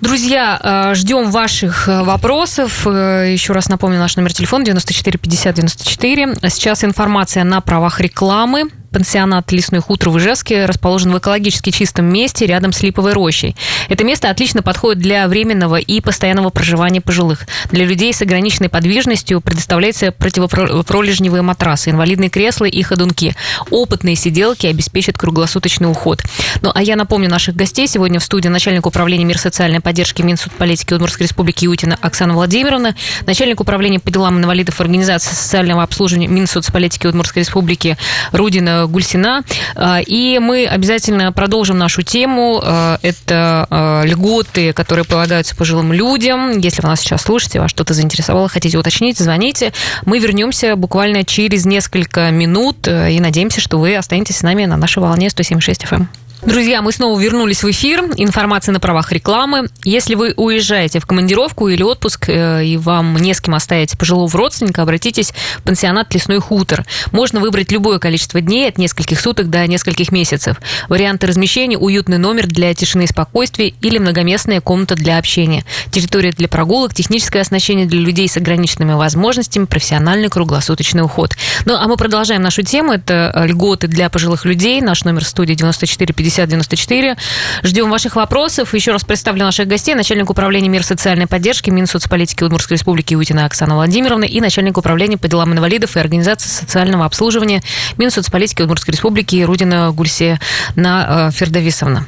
Друзья, 0.01 0.91
э, 0.91 0.95
ждем 0.95 1.31
ваших 1.31 1.89
э, 1.89 2.03
вопросов. 2.03 2.85
Еще 2.85 3.53
раз 3.53 3.69
напомню 3.69 3.97
наш 3.97 4.15
номер 4.17 4.33
телефона 4.33 4.65
94 4.65 5.17
50 5.17 5.55
94. 5.55 6.35
Сейчас 6.49 6.83
информация 6.83 7.43
на 7.43 7.61
правах 7.61 7.99
рекламы. 7.99 8.69
Пансионат 8.95 9.51
«Лесной 9.51 9.81
хутор» 9.81 10.07
в 10.07 10.17
Ижевске 10.19 10.63
расположен 10.63 11.11
в 11.11 11.17
экологически 11.17 11.69
чистом 11.69 12.05
месте 12.05 12.45
рядом 12.45 12.71
с 12.71 12.81
Липовой 12.81 13.11
рощей. 13.11 13.53
Это 13.89 14.05
место 14.05 14.29
отлично 14.29 14.61
подходит 14.61 15.01
для 15.01 15.27
временного 15.27 15.75
и 15.75 15.99
постоянного 15.99 16.49
проживания 16.49 17.01
пожилых. 17.01 17.45
Для 17.71 17.83
людей 17.83 18.13
с 18.13 18.21
ограниченной 18.21 18.69
подвижностью 18.69 19.41
предоставляются 19.41 20.13
противопролежневые 20.13 21.41
матрасы, 21.41 21.89
инвалидные 21.89 22.29
кресла 22.29 22.63
и 22.63 22.81
ходунки. 22.83 23.35
Опытные 23.69 24.15
сиделки 24.15 24.65
обеспечат 24.65 25.17
круглосуточный 25.17 25.91
уход. 25.91 26.23
Ну, 26.61 26.71
а 26.73 26.81
я 26.81 26.95
напомню 26.95 27.29
наших 27.29 27.57
гостей. 27.57 27.89
Сегодня 27.89 28.21
в 28.21 28.23
студии 28.23 28.47
начальник 28.47 28.85
управления 28.85 29.25
мир 29.25 29.37
социальной 29.37 29.81
поддержки 29.81 30.21
Минсоцполитики 30.21 30.93
Удмуртской 30.93 31.25
республики 31.25 31.65
Ютина 31.65 31.97
Оксана 31.99 32.33
Владимировна, 32.33 32.95
начальник 33.25 33.59
управления 33.59 33.99
по 33.99 34.09
делам 34.09 34.37
инвалидов 34.37 34.79
Организации 34.79 35.35
социального 35.35 35.83
обслуживания 35.83 36.29
Минсоцполитики 36.29 37.07
Удмуртской 37.07 37.41
республики 37.41 37.97
Рудина 38.31 38.84
Гульсина. 38.87 39.43
А, 39.75 39.99
И 39.99 40.39
мы 40.39 40.65
обязательно 40.65 41.31
продолжим 41.31 41.77
нашу 41.77 42.01
тему. 42.01 42.59
А, 42.63 42.99
Это 43.01 43.67
а, 43.69 44.03
льготы, 44.03 44.73
которые 44.73 45.05
полагаются 45.05 45.55
пожилым 45.55 45.93
людям. 45.93 46.59
Если 46.59 46.81
вы 46.81 46.89
нас 46.89 47.01
сейчас 47.01 47.23
слушаете, 47.23 47.59
вас 47.59 47.71
что-то 47.71 47.93
заинтересовало, 47.93 48.47
хотите 48.49 48.77
уточнить, 48.77 49.17
звоните. 49.17 49.73
Мы 50.05 50.19
вернемся 50.19 50.75
буквально 50.75 51.23
через 51.23 51.65
несколько 51.65 52.31
минут 52.31 52.87
э, 52.87 53.11
и 53.11 53.19
надеемся, 53.19 53.61
что 53.61 53.77
вы 53.77 53.95
останетесь 53.95 54.37
с 54.37 54.43
нами 54.43 54.65
на 54.65 54.77
нашей 54.77 54.99
волне 54.99 55.27
107.6 55.27 55.89
FM. 55.89 56.07
Друзья, 56.45 56.83
мы 56.83 56.91
снова 56.91 57.19
вернулись 57.19 57.63
в 57.63 57.71
эфир. 57.71 58.03
Информация 58.17 58.71
на 58.71 58.79
правах 58.79 59.11
рекламы. 59.11 59.67
Если 59.83 60.13
вы 60.13 60.31
уезжаете 60.37 60.99
в 60.99 61.07
командировку 61.07 61.69
или 61.69 61.81
отпуск, 61.81 62.29
э, 62.29 62.63
и 62.63 62.77
вам 62.77 63.17
не 63.17 63.33
с 63.33 63.41
кем 63.41 63.55
оставить 63.55 63.97
пожилого 63.97 64.31
родственника, 64.31 64.83
обратитесь 64.83 65.33
в 65.57 65.63
пансионат 65.63 66.13
«Лесной 66.13 66.39
хутор». 66.39 66.85
Можно 67.11 67.39
выбрать 67.39 67.71
любое 67.71 67.97
количество 67.97 68.41
дней, 68.41 68.69
от 68.69 68.77
нескольких 68.77 69.19
суток 69.19 69.49
до 69.49 69.65
нескольких 69.65 70.11
месяцев. 70.11 70.57
Варианты 70.87 71.25
размещения– 71.25 71.77
уютный 71.79 72.19
номер 72.19 72.45
для 72.45 72.75
тишины 72.75 73.05
и 73.05 73.07
спокойствия 73.07 73.69
или 73.81 73.97
многоместная 73.97 74.61
комната 74.61 74.93
для 74.93 75.17
общения. 75.17 75.65
Территория 75.89 76.29
для 76.29 76.47
прогулок, 76.47 76.93
техническое 76.93 77.39
оснащение 77.39 77.87
для 77.87 77.99
людей 77.99 78.29
с 78.29 78.37
ограниченными 78.37 78.93
возможностями, 78.93 79.65
профессиональный 79.65 80.29
круглосуточный 80.29 81.01
уход. 81.01 81.35
Ну, 81.65 81.75
а 81.75 81.87
мы 81.87 81.97
продолжаем 81.97 82.43
нашу 82.43 82.61
тему. 82.61 82.93
Это 82.93 83.33
льготы 83.47 83.87
для 83.87 84.11
пожилых 84.11 84.45
людей. 84.45 84.79
Наш 84.81 85.05
номер 85.05 85.25
студии 85.25 85.55
94 85.55 86.13
50 86.35 86.49
94. 86.49 87.17
Ждем 87.63 87.89
ваших 87.89 88.15
вопросов. 88.15 88.73
Еще 88.73 88.91
раз 88.91 89.03
представлю 89.03 89.45
наших 89.45 89.67
гостей. 89.67 89.95
Начальник 89.95 90.29
управления 90.29 90.69
мир 90.69 90.83
социальной 90.83 91.27
поддержки 91.27 91.69
Минсоцполитики 91.69 92.43
Удмуртской 92.43 92.75
республики 92.75 93.15
Утина 93.15 93.45
Оксана 93.45 93.75
Владимировна 93.75 94.25
и 94.25 94.41
начальник 94.41 94.77
управления 94.77 95.17
по 95.17 95.27
делам 95.27 95.53
инвалидов 95.53 95.95
и 95.95 95.99
организации 95.99 96.49
социального 96.49 97.05
обслуживания 97.05 97.63
Минсоцполитики 97.97 98.61
Удмуртской 98.61 98.91
республики 98.93 99.41
Рудина 99.43 99.91
Гульсе 99.91 100.39
на 100.75 101.31
Фердовисовна. 101.31 102.05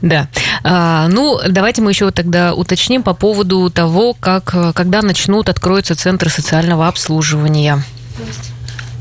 Да. 0.00 0.28
А, 0.62 1.08
ну, 1.08 1.38
давайте 1.46 1.82
мы 1.82 1.90
еще 1.90 2.10
тогда 2.10 2.54
уточним 2.54 3.02
по 3.02 3.14
поводу 3.14 3.70
того, 3.70 4.14
как, 4.14 4.74
когда 4.74 5.02
начнут, 5.02 5.48
откроются 5.48 5.94
центры 5.94 6.30
социального 6.30 6.88
обслуживания. 6.88 7.82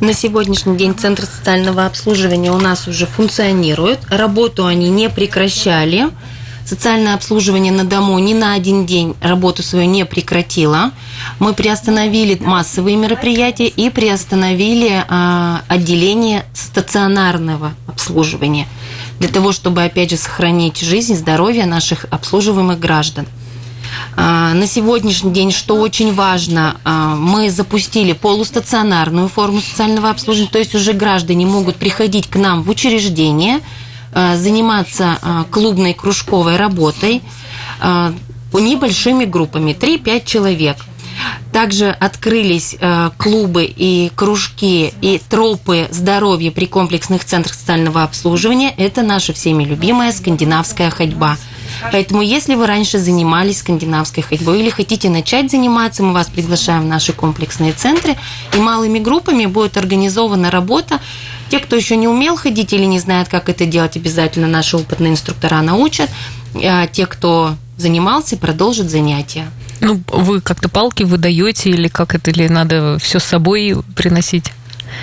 На 0.06 0.14
сегодняшний 0.14 0.78
день 0.78 0.94
Центр 0.94 1.26
социального 1.26 1.88
обслуживания 1.88 2.52
у 2.52 2.60
нас 2.60 2.88
уже 2.88 3.08
функционирует. 3.08 3.98
Работу 4.08 4.68
они 4.68 4.90
не 4.90 5.10
прекращали. 5.10 6.10
Социальное 6.64 7.16
обслуживание 7.16 7.72
на 7.72 7.86
дому 7.86 8.20
ни 8.20 8.36
на 8.36 8.54
один 8.54 8.86
день 8.86 9.16
работу 9.20 9.64
свою 9.64 9.90
не 9.90 10.06
прекратило. 10.06 10.92
Мы 11.40 11.56
приостановили 11.56 12.38
массовые 12.40 12.98
мероприятия 12.98 13.66
и 13.66 13.90
приостановили 13.90 15.04
а, 15.08 15.64
отделение 15.68 16.46
стационарного 16.54 17.74
обслуживания 17.88 18.68
для 19.18 19.30
того, 19.30 19.52
чтобы, 19.54 19.84
опять 19.84 20.12
же, 20.12 20.18
сохранить 20.18 20.82
жизнь 20.82 21.14
и 21.14 21.16
здоровье 21.16 21.66
наших 21.66 22.06
обслуживаемых 22.12 22.80
граждан. 22.80 23.26
А, 24.18 24.54
На 24.54 24.68
сегодняшний 24.68 25.32
день, 25.32 25.52
что 25.52 25.76
очень 25.76 26.14
важно, 26.14 26.78
а, 26.84 27.16
мы 27.16 27.50
запустили 27.50 28.14
полустационарную 28.14 29.28
форму 29.28 29.62
социального 29.62 30.10
обслуживания, 30.10 30.52
то 30.52 30.60
есть 30.60 30.74
уже 30.76 30.94
граждане 30.94 31.46
могут 31.46 31.76
приходить 31.76 32.28
к 32.28 32.38
нам 32.38 32.64
в 32.64 32.70
учреждение, 32.70 33.60
а, 34.14 34.38
заниматься 34.38 35.18
клубной 35.52 35.94
кружковой 35.94 36.56
работой 36.56 37.22
небольшими 38.54 39.26
группами, 39.26 39.74
3-5 39.74 40.26
человек. 40.26 40.78
Также 41.52 41.90
открылись 41.90 42.78
клубы 43.18 43.66
и 43.66 44.12
кружки 44.16 44.94
и 45.02 45.22
тропы 45.30 45.90
здоровья 45.92 46.52
при 46.52 46.66
комплексных 46.66 47.26
центрах 47.26 47.54
социального 47.54 48.04
обслуживания. 48.04 48.74
Это 48.78 49.02
наша 49.02 49.34
всеми 49.34 49.66
любимая 49.66 50.14
скандинавская 50.14 50.90
ходьба. 50.90 51.38
Поэтому, 51.92 52.22
если 52.22 52.56
вы 52.56 52.68
раньше 52.68 52.98
занимались 53.00 53.60
скандинавской 53.60 54.24
ходьбой 54.24 54.60
или 54.60 54.70
хотите 54.70 55.10
начать 55.10 55.52
заниматься, 55.52 56.04
мы 56.04 56.14
вас 56.14 56.28
приглашаем 56.28 56.84
в 56.84 56.86
наши 56.88 57.14
комплексные 57.14 57.74
центры. 57.74 58.16
И 58.54 58.58
малыми 58.58 59.00
группами 59.00 59.46
будет 59.46 59.78
организована 59.78 60.52
работа. 60.52 61.00
Те, 61.50 61.60
кто 61.60 61.76
еще 61.76 61.96
не 61.96 62.08
умел 62.08 62.38
ходить 62.38 62.74
или 62.74 62.86
не 62.86 63.00
знает, 63.00 63.28
как 63.28 63.50
это 63.50 63.66
делать, 63.66 63.98
обязательно 63.98 64.48
наши 64.48 64.78
опытные 64.78 65.12
инструктора 65.12 65.62
научат. 65.62 66.10
А 66.56 66.88
те, 66.88 67.06
кто 67.06 67.56
занимался, 67.78 68.38
продолжат 68.38 68.90
занятия. 68.90 69.48
Ну, 69.82 70.02
вы 70.08 70.42
как-то 70.42 70.70
палки 70.70 71.04
выдаете 71.04 71.70
или 71.70 71.88
как 71.88 72.16
это, 72.16 72.32
или 72.32 72.48
надо 72.48 72.98
все 73.00 73.20
с 73.20 73.24
собой 73.24 73.76
приносить? 73.96 74.52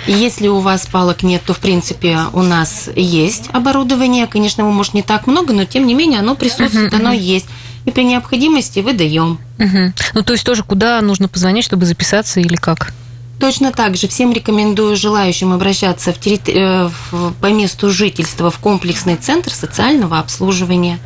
Если 0.07 0.47
у 0.47 0.59
вас 0.59 0.85
палок 0.85 1.23
нет, 1.23 1.41
то, 1.45 1.53
в 1.53 1.59
принципе, 1.59 2.19
у 2.33 2.41
нас 2.41 2.89
есть 2.95 3.49
оборудование. 3.53 4.27
Конечно, 4.27 4.61
его, 4.61 4.71
может, 4.71 4.93
не 4.93 5.01
так 5.01 5.27
много, 5.27 5.53
но, 5.53 5.65
тем 5.65 5.87
не 5.87 5.93
менее, 5.93 6.19
оно 6.19 6.35
присутствует, 6.35 6.91
Мгм, 6.93 7.01
оно 7.01 7.09
мгм. 7.13 7.19
есть. 7.21 7.45
И 7.85 7.91
при 7.91 8.03
необходимости 8.03 8.79
выдаем. 8.79 9.39
Угу. 9.59 9.93
Ну, 10.13 10.21
то 10.23 10.33
есть 10.33 10.45
тоже 10.45 10.63
куда 10.63 11.01
нужно 11.01 11.27
позвонить, 11.27 11.65
чтобы 11.65 11.85
записаться 11.85 12.39
или 12.39 12.55
как? 12.55 12.93
Точно 13.39 13.73
так 13.73 13.97
же 13.97 14.07
всем 14.07 14.31
рекомендую 14.31 14.95
желающим 14.95 15.51
обращаться 15.51 16.13
в 16.13 16.17
террит... 16.19 16.47
э, 16.47 16.89
в- 17.11 17.33
по 17.41 17.47
месту 17.47 17.89
жительства 17.89 18.49
в 18.51 18.57
комплексный 18.59 19.17
центр 19.17 19.51
социального 19.51 20.19
обслуживания. 20.19 20.99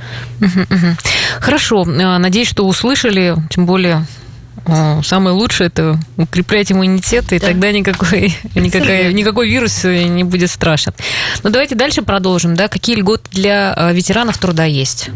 Хорошо, 1.40 1.84
э, 1.84 2.18
надеюсь, 2.18 2.48
что 2.48 2.68
услышали, 2.68 3.36
тем 3.50 3.66
более 3.66 4.06
самое 5.04 5.36
лучшее 5.36 5.68
это 5.68 6.00
укреплять 6.18 6.72
иммунитет, 6.72 7.32
и 7.34 7.40
Да. 7.40 7.48
тогда 7.48 7.72
никакой, 7.72 8.36
никакой, 8.56 9.14
никакой 9.14 9.50
вирус 9.50 9.86
э, 9.86 10.04
не 10.04 10.24
будет 10.24 10.50
страшен. 10.50 10.94
Но 11.44 11.50
давайте 11.50 11.76
дальше 11.76 12.02
продолжим. 12.02 12.56
Да? 12.56 12.68
Какие 12.68 12.96
льготы 12.98 13.30
для 13.32 13.74
э, 13.76 13.94
ветеранов 13.94 14.38
труда 14.38 14.66
есть? 14.66 15.10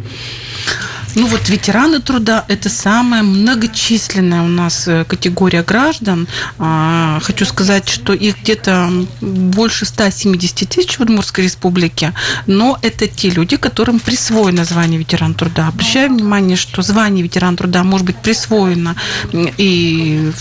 Ну 1.16 1.28
вот 1.28 1.50
ветераны 1.50 2.00
труда– 2.00 2.46
это 2.48 2.70
самая 2.70 3.22
многочисленная 3.22 4.44
у 4.44 4.48
нас 4.48 4.88
э, 4.88 5.04
категория 5.04 5.62
граждан. 5.62 6.28
А, 6.58 7.20
Хочу 7.22 7.46
сказать, 7.46 7.90
что 7.90 8.14
их 8.14 8.42
где-то 8.42 8.90
больше 9.20 9.86
170 9.86 10.70
тысяч 10.70 10.98
в 10.98 11.02
Удмуртской 11.02 11.44
республике, 11.44 12.14
но 12.48 12.80
это 12.82 13.08
те 13.08 13.30
люди, 13.30 13.58
которым 13.58 14.00
присвоено 14.00 14.64
звание 14.64 15.00
ветеран 15.00 15.34
труда. 15.34 15.68
Обращаю 15.68 16.10
внимание, 16.10 16.56
что 16.56 16.82
звание 16.82 17.24
ветеран 17.24 17.58
труда 17.58 17.84
может 17.84 18.06
быть 18.06 18.18
присвоено 18.18 18.96
и 19.34 20.32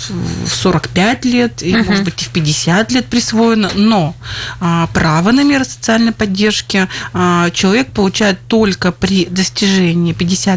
в 0.47 0.55
45 0.55 1.25
лет, 1.25 1.63
и, 1.63 1.75
может 1.75 2.05
быть, 2.05 2.23
и 2.23 2.25
в 2.27 2.29
50 2.29 2.93
лет 2.93 3.07
присвоено, 3.07 3.71
но 3.75 4.15
а, 4.61 4.87
право 4.95 5.33
на 5.33 5.43
меры 5.43 5.65
социальной 5.65 6.13
поддержки 6.13 6.89
а, 7.13 7.51
человек 7.51 7.91
получает 7.93 8.39
только 8.47 8.93
при 8.93 9.27
достижении 9.27 10.13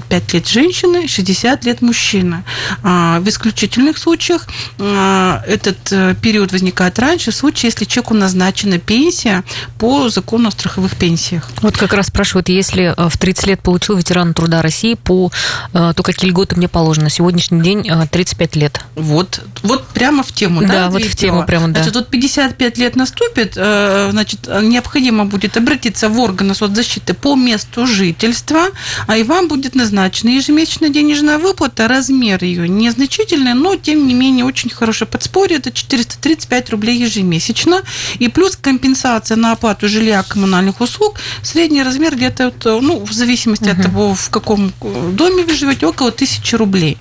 55 0.10 0.34
лет 0.34 0.48
женщины, 0.48 1.08
60 1.08 1.66
лет 1.66 1.82
мужчины. 1.82 2.44
А, 2.84 3.20
В 3.20 3.30
исключительных 3.30 3.98
случаях 3.98 4.48
а, 4.80 5.44
этот 5.48 5.92
э, 5.92 6.16
период 6.22 6.52
возникает 6.52 7.00
раньше, 7.00 7.32
в 7.32 7.36
случае, 7.36 7.70
если 7.70 7.86
человеку 7.86 8.14
назначена 8.14 8.80
пенсия 8.80 9.44
по 9.78 10.10
закону 10.10 10.50
о 10.50 10.52
страховых 10.52 10.96
пенсиях. 10.96 11.50
Вот 11.62 11.78
как 11.78 11.94
раз 11.94 12.08
спрашивают, 12.08 12.50
если 12.50 12.94
э, 12.96 13.10
в 13.10 13.18
30 13.18 13.48
лет 13.48 13.62
получил 13.62 13.98
ветеран 13.98 14.34
труда 14.34 14.62
России, 14.62 14.96
по, 14.96 15.32
э, 15.74 15.94
то 15.96 16.04
какие 16.04 16.30
льготы 16.30 16.56
мне 16.56 16.68
положено? 16.68 17.04
На 17.06 17.10
сегодняшний 17.10 17.62
день 17.62 17.88
э, 17.90 18.08
35 18.10 18.56
лет. 18.56 18.80
Вот, 18.96 19.42
вот 19.62 19.88
прямо 19.88 20.24
в 20.24 20.32
тему, 20.32 20.62
да? 20.62 20.68
Да, 20.68 20.90
вот 20.90 21.04
в 21.04 21.16
тему 21.16 21.46
прямо, 21.46 21.68
да. 21.70 21.84
Значит, 21.84 21.96
вот 21.96 22.10
55 22.10 22.78
лет 22.78 22.96
наступит, 22.96 23.54
значит, 23.54 24.48
необходимо 24.48 25.26
будет 25.26 25.58
обратиться 25.58 26.10
в 26.10 26.20
органы 26.20 26.56
соцзащиты 26.56 27.14
по 27.14 27.36
месту 27.36 27.86
жительства, 27.86 28.68
а 29.08 29.18
и 29.18 29.24
вам 29.24 29.48
будет 29.48 29.76
назначена 29.94 30.32
ежемесячная 30.32 30.90
денежная 30.90 31.38
выплата, 31.38 31.88
размер 31.88 32.44
ее 32.44 32.68
незначительный, 32.68 33.54
но, 33.54 33.76
тем 33.76 34.08
не 34.08 34.14
менее, 34.14 34.46
очень 34.46 34.70
хорошее 34.70 35.08
подспорье, 35.08 35.58
это 35.58 35.72
435 35.72 36.70
рублей 36.72 36.98
ежемесячно, 36.98 37.82
и 38.20 38.28
плюс 38.28 38.58
компенсация 38.58 39.38
на 39.38 39.54
оплату 39.54 39.88
жилья 39.88 40.24
коммунальных 40.24 40.82
услуг, 40.82 41.20
средний 41.42 41.84
размер 41.84 42.16
где-то, 42.16 42.54
ну, 42.82 43.06
в 43.06 43.14
зависимости 43.14 43.70
от 43.70 43.82
того, 43.82 44.16
в 44.16 44.30
каком 44.30 44.74
э, 44.82 45.12
доме 45.14 45.44
вы 45.44 45.54
живете, 45.54 45.86
около 45.86 46.10
1000 46.10 46.58
рублей. 46.58 46.98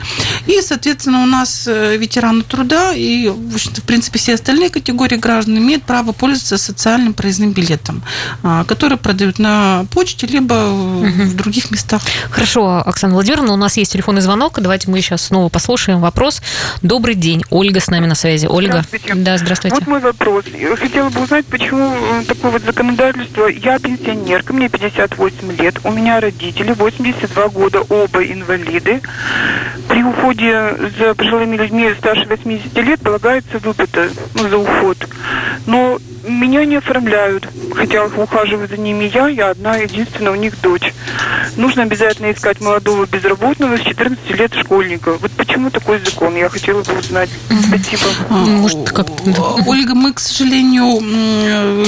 И, 0.46 0.60
соответственно, 0.60 1.22
у 1.22 1.26
нас 1.26 1.64
э, 1.66 1.96
ветераны 1.96 2.42
труда 2.42 2.92
и, 2.92 3.28
в 3.28 3.58
в 3.58 3.84
принципе, 3.84 4.18
все 4.18 4.34
остальные 4.34 4.70
категории 4.70 5.16
граждан 5.16 5.58
имеют 5.58 5.84
право 5.84 6.12
пользоваться 6.12 6.58
социальным 6.58 7.14
проездным 7.14 7.52
билетом, 7.52 8.02
а, 8.42 8.64
который 8.64 8.96
продают 8.98 9.38
на 9.38 9.86
почте, 9.90 10.26
либо 10.26 10.54
э, 10.54 11.24
в 11.26 11.36
других 11.36 11.70
местах. 11.70 12.02
Хорошо, 12.30 12.81
Оксана 12.82 13.14
Владимировна, 13.14 13.52
у 13.52 13.56
нас 13.56 13.76
есть 13.76 13.92
телефонный 13.92 14.20
звонок. 14.20 14.60
Давайте 14.60 14.90
мы 14.90 15.00
сейчас 15.00 15.22
снова 15.22 15.48
послушаем 15.48 16.00
вопрос. 16.00 16.42
Добрый 16.82 17.14
день. 17.14 17.44
Ольга 17.50 17.80
с 17.80 17.88
нами 17.88 18.06
на 18.06 18.14
связи. 18.14 18.46
Ольга. 18.46 18.84
Здравствуйте. 18.88 19.14
Да, 19.14 19.38
здравствуйте. 19.38 19.76
Вот 19.76 19.86
мой 19.86 20.00
вопрос. 20.00 20.44
Хотела 20.78 21.08
бы 21.10 21.22
узнать, 21.22 21.46
почему 21.46 21.92
э, 21.92 22.24
такое 22.26 22.52
вот 22.52 22.62
законодательство. 22.62 23.46
Я 23.46 23.78
пенсионерка, 23.78 24.52
мне 24.52 24.68
58 24.68 25.52
лет, 25.56 25.76
у 25.84 25.90
меня 25.90 26.20
родители 26.20 26.72
82 26.72 27.48
года, 27.48 27.80
оба 27.88 28.24
инвалиды. 28.24 29.00
При 29.88 30.02
уходе 30.02 30.76
за 30.98 31.14
пожилыми 31.14 31.56
людьми 31.56 31.92
старше 31.98 32.26
80 32.26 32.74
лет 32.78 33.00
полагается 33.00 33.58
выплата 33.58 34.08
ну, 34.34 34.48
за 34.48 34.58
уход. 34.58 34.98
Но 35.66 35.98
меня 36.26 36.64
не 36.64 36.76
оформляют, 36.76 37.48
хотя 37.74 38.04
ухаживаю 38.04 38.68
за 38.68 38.76
ними 38.76 39.10
я, 39.12 39.28
я 39.28 39.50
одна 39.50 39.76
единственная 39.76 40.32
у 40.32 40.36
них 40.36 40.60
дочь. 40.60 40.92
Нужно 41.56 41.82
обязательно 41.82 42.30
искать 42.32 42.60
молодого 42.72 43.04
безработного 43.04 43.76
с 43.76 43.82
14 43.82 44.30
лет 44.30 44.54
школьника. 44.54 45.18
Вот 45.18 45.30
почему 45.32 45.70
такой 45.70 46.00
закон? 46.02 46.34
Я 46.36 46.48
хотела 46.48 46.82
бы 46.82 46.98
узнать. 46.98 47.28
Спасибо. 47.68 48.02
А, 48.30 48.34
Может, 48.34 48.84
да. 49.26 49.42
Ольга, 49.66 49.94
мы, 49.94 50.14
к 50.14 50.20
сожалению, 50.20 50.98
э, 51.02 51.84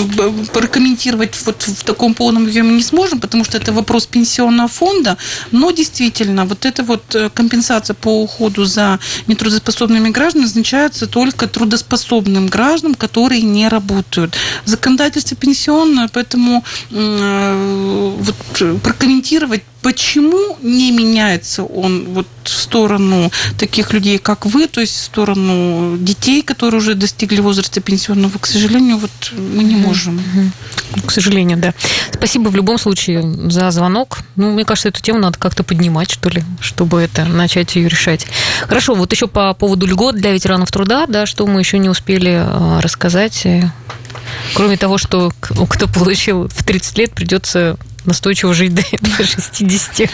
прокомментировать 0.52 1.34
вот 1.46 1.62
в 1.62 1.84
таком 1.84 2.12
полном 2.12 2.44
объеме 2.44 2.74
не 2.74 2.82
сможем, 2.82 3.18
потому 3.18 3.44
что 3.44 3.56
это 3.56 3.72
вопрос 3.72 4.06
пенсионного 4.06 4.68
фонда, 4.68 5.16
но 5.52 5.70
действительно, 5.70 6.44
вот 6.44 6.66
эта 6.66 6.82
вот 6.82 7.14
э, 7.14 7.30
компенсация 7.30 7.94
по 7.94 8.22
уходу 8.22 8.64
за 8.64 8.98
нетрудоспособными 9.26 10.10
гражданами 10.10 10.44
назначается 10.44 11.06
только 11.06 11.48
трудоспособным 11.48 12.48
гражданам, 12.48 12.94
которые 12.94 13.40
не 13.40 13.68
работают. 13.68 14.36
Законодательство 14.66 15.34
пенсионное, 15.34 16.10
поэтому 16.12 16.62
э, 16.90 18.16
вот 18.20 18.82
прокомментировать 18.82 19.62
Почему 19.84 20.56
не 20.62 20.92
меняется 20.92 21.62
он 21.62 22.06
вот 22.14 22.26
в 22.42 22.48
сторону 22.48 23.30
таких 23.58 23.92
людей, 23.92 24.16
как 24.16 24.46
вы, 24.46 24.66
то 24.66 24.80
есть 24.80 24.94
в 24.94 25.02
сторону 25.02 25.98
детей, 25.98 26.40
которые 26.40 26.80
уже 26.80 26.94
достигли 26.94 27.42
возраста 27.42 27.82
пенсионного, 27.82 28.38
к 28.38 28.46
сожалению, 28.46 28.96
вот 28.96 29.10
мы 29.32 29.62
не 29.62 29.76
можем. 29.76 30.22
К 31.04 31.10
сожалению, 31.10 31.58
да. 31.58 31.74
Спасибо 32.10 32.48
в 32.48 32.56
любом 32.56 32.78
случае 32.78 33.22
за 33.50 33.70
звонок. 33.70 34.20
Ну, 34.36 34.52
мне 34.52 34.64
кажется, 34.64 34.88
эту 34.88 35.02
тему 35.02 35.18
надо 35.18 35.38
как-то 35.38 35.64
поднимать, 35.64 36.10
что 36.10 36.30
ли, 36.30 36.42
чтобы 36.60 37.02
это 37.02 37.26
начать 37.26 37.76
ее 37.76 37.86
решать. 37.86 38.26
Хорошо, 38.62 38.94
вот 38.94 39.12
еще 39.12 39.26
по 39.26 39.52
поводу 39.52 39.84
льгот 39.84 40.16
для 40.16 40.32
ветеранов 40.32 40.72
труда, 40.72 41.04
да, 41.06 41.26
что 41.26 41.46
мы 41.46 41.60
еще 41.60 41.78
не 41.78 41.90
успели 41.90 42.42
э, 42.42 42.80
рассказать. 42.80 43.44
Э, 43.44 43.70
Кроме 44.54 44.76
того, 44.76 44.98
что 44.98 45.32
кто 45.40 45.88
получил 45.88 46.48
в 46.48 46.64
30 46.64 46.98
лет, 46.98 47.12
придется 47.12 47.76
настойчиво 48.06 48.54
жить 48.54 48.74
до 48.74 48.82
до 49.00 49.24
60. 49.26 49.98
Ну, 49.98 50.06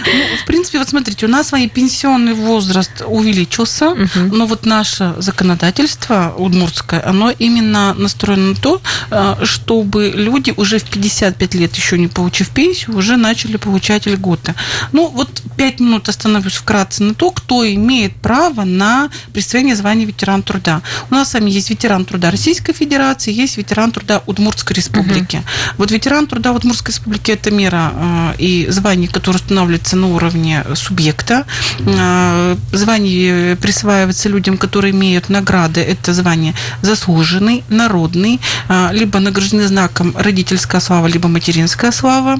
в 0.42 0.46
принципе, 0.46 0.78
вот 0.78 0.88
смотрите, 0.88 1.26
у 1.26 1.28
нас 1.28 1.48
свои 1.48 1.68
пенсионный 1.68 2.34
возраст 2.34 3.02
увеличился, 3.06 3.90
Мгм. 3.90 4.28
но 4.36 4.46
вот 4.46 4.66
наше 4.66 5.14
законодательство 5.18 6.34
удмуртское, 6.36 7.02
оно 7.06 7.30
именно 7.30 7.94
настроено 7.94 8.50
на 8.50 8.54
то, 8.54 8.80
э, 9.10 9.36
чтобы 9.44 10.12
люди 10.14 10.52
уже 10.56 10.78
в 10.78 10.84
55 10.84 11.54
лет, 11.54 11.76
еще 11.76 11.98
не 11.98 12.08
получив 12.08 12.50
пенсию, 12.50 12.96
уже 12.96 13.16
начали 13.16 13.56
получать 13.56 14.06
льготы. 14.06 14.54
Ну, 14.92 15.08
вот 15.08 15.42
пять 15.56 15.80
минут 15.80 16.08
остановлюсь 16.08 16.54
вкратце 16.54 17.02
на 17.02 17.14
то, 17.14 17.30
кто 17.30 17.64
имеет 17.74 18.14
право 18.16 18.64
на 18.64 19.10
присвоение 19.32 19.76
звания 19.76 20.04
ветеран 20.06 20.42
труда. 20.42 20.82
У 21.10 21.14
нас 21.14 21.30
с 21.30 21.34
вами 21.34 21.50
есть 21.50 21.70
ветеран 21.70 22.04
труда 22.04 22.30
Российской 22.30 22.72
Федерации, 22.72 23.32
есть 23.32 23.56
ветеран 23.56 23.92
труда 23.92 24.22
Удмуртской 24.26 24.74
Республики. 24.76 25.42
Вот 25.78 25.90
ветеран 25.90 26.26
труда 26.26 26.52
Удмуртской 26.52 26.92
Республики– 26.92 27.30
это 27.32 27.50
мера 27.50 27.79
э, 27.92 28.34
и 28.38 28.66
звание, 28.70 29.08
которое 29.08 29.38
устанавливается 29.38 29.96
на 29.96 30.08
уровне 30.08 30.64
субъекта. 30.74 31.44
Э, 31.80 32.56
Звание 32.72 33.56
присваивается 33.56 34.28
людям, 34.28 34.56
которые 34.58 34.92
имеют 34.92 35.28
награды. 35.28 35.80
Это 35.80 36.14
звание 36.14 36.54
заслуженный, 36.82 37.64
народный, 37.68 38.40
э, 38.68 38.88
либо 38.92 39.18
награждены 39.18 39.66
знаком 39.66 40.14
родительская 40.16 40.80
слава, 40.80 41.06
либо 41.06 41.28
материнская 41.28 41.92
слава, 41.92 42.38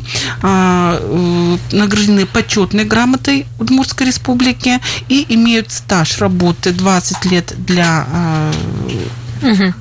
награждены 1.73 2.27
почетной 2.27 2.85
грамотой 2.85 3.47
Удмуртской 3.59 4.07
Республики 4.07 4.81
и 5.09 5.27
имеют 5.29 5.71
стаж 5.71 6.19
работы 6.19 6.73
20 6.73 7.25
лет 7.27 7.55
для 7.59 8.07
Мгм. 9.43 9.75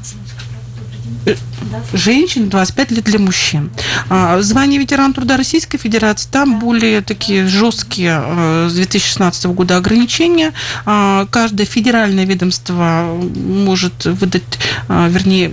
Женщин, 1.93 2.49
25 2.49 2.91
лет 2.91 3.03
для 3.05 3.19
мужчин. 3.19 3.71
А, 4.09 4.41
Звание 4.41 4.79
ветеран 4.79 5.13
труда 5.13 5.37
Российской 5.37 5.77
Федерации, 5.77 6.27
там 6.31 6.59
более 6.59 7.01
такие 7.01 7.47
жесткие 7.47 8.21
э, 8.23 8.67
с 8.69 8.73
2016 8.73 9.45
года 9.47 9.77
ограничения. 9.77 10.53
А, 10.85 11.25
Каждое 11.31 11.65
федеральное 11.65 12.25
ведомство 12.25 13.17
может 13.35 14.05
выдать, 14.05 14.43
а, 14.87 15.07
вернее, 15.07 15.51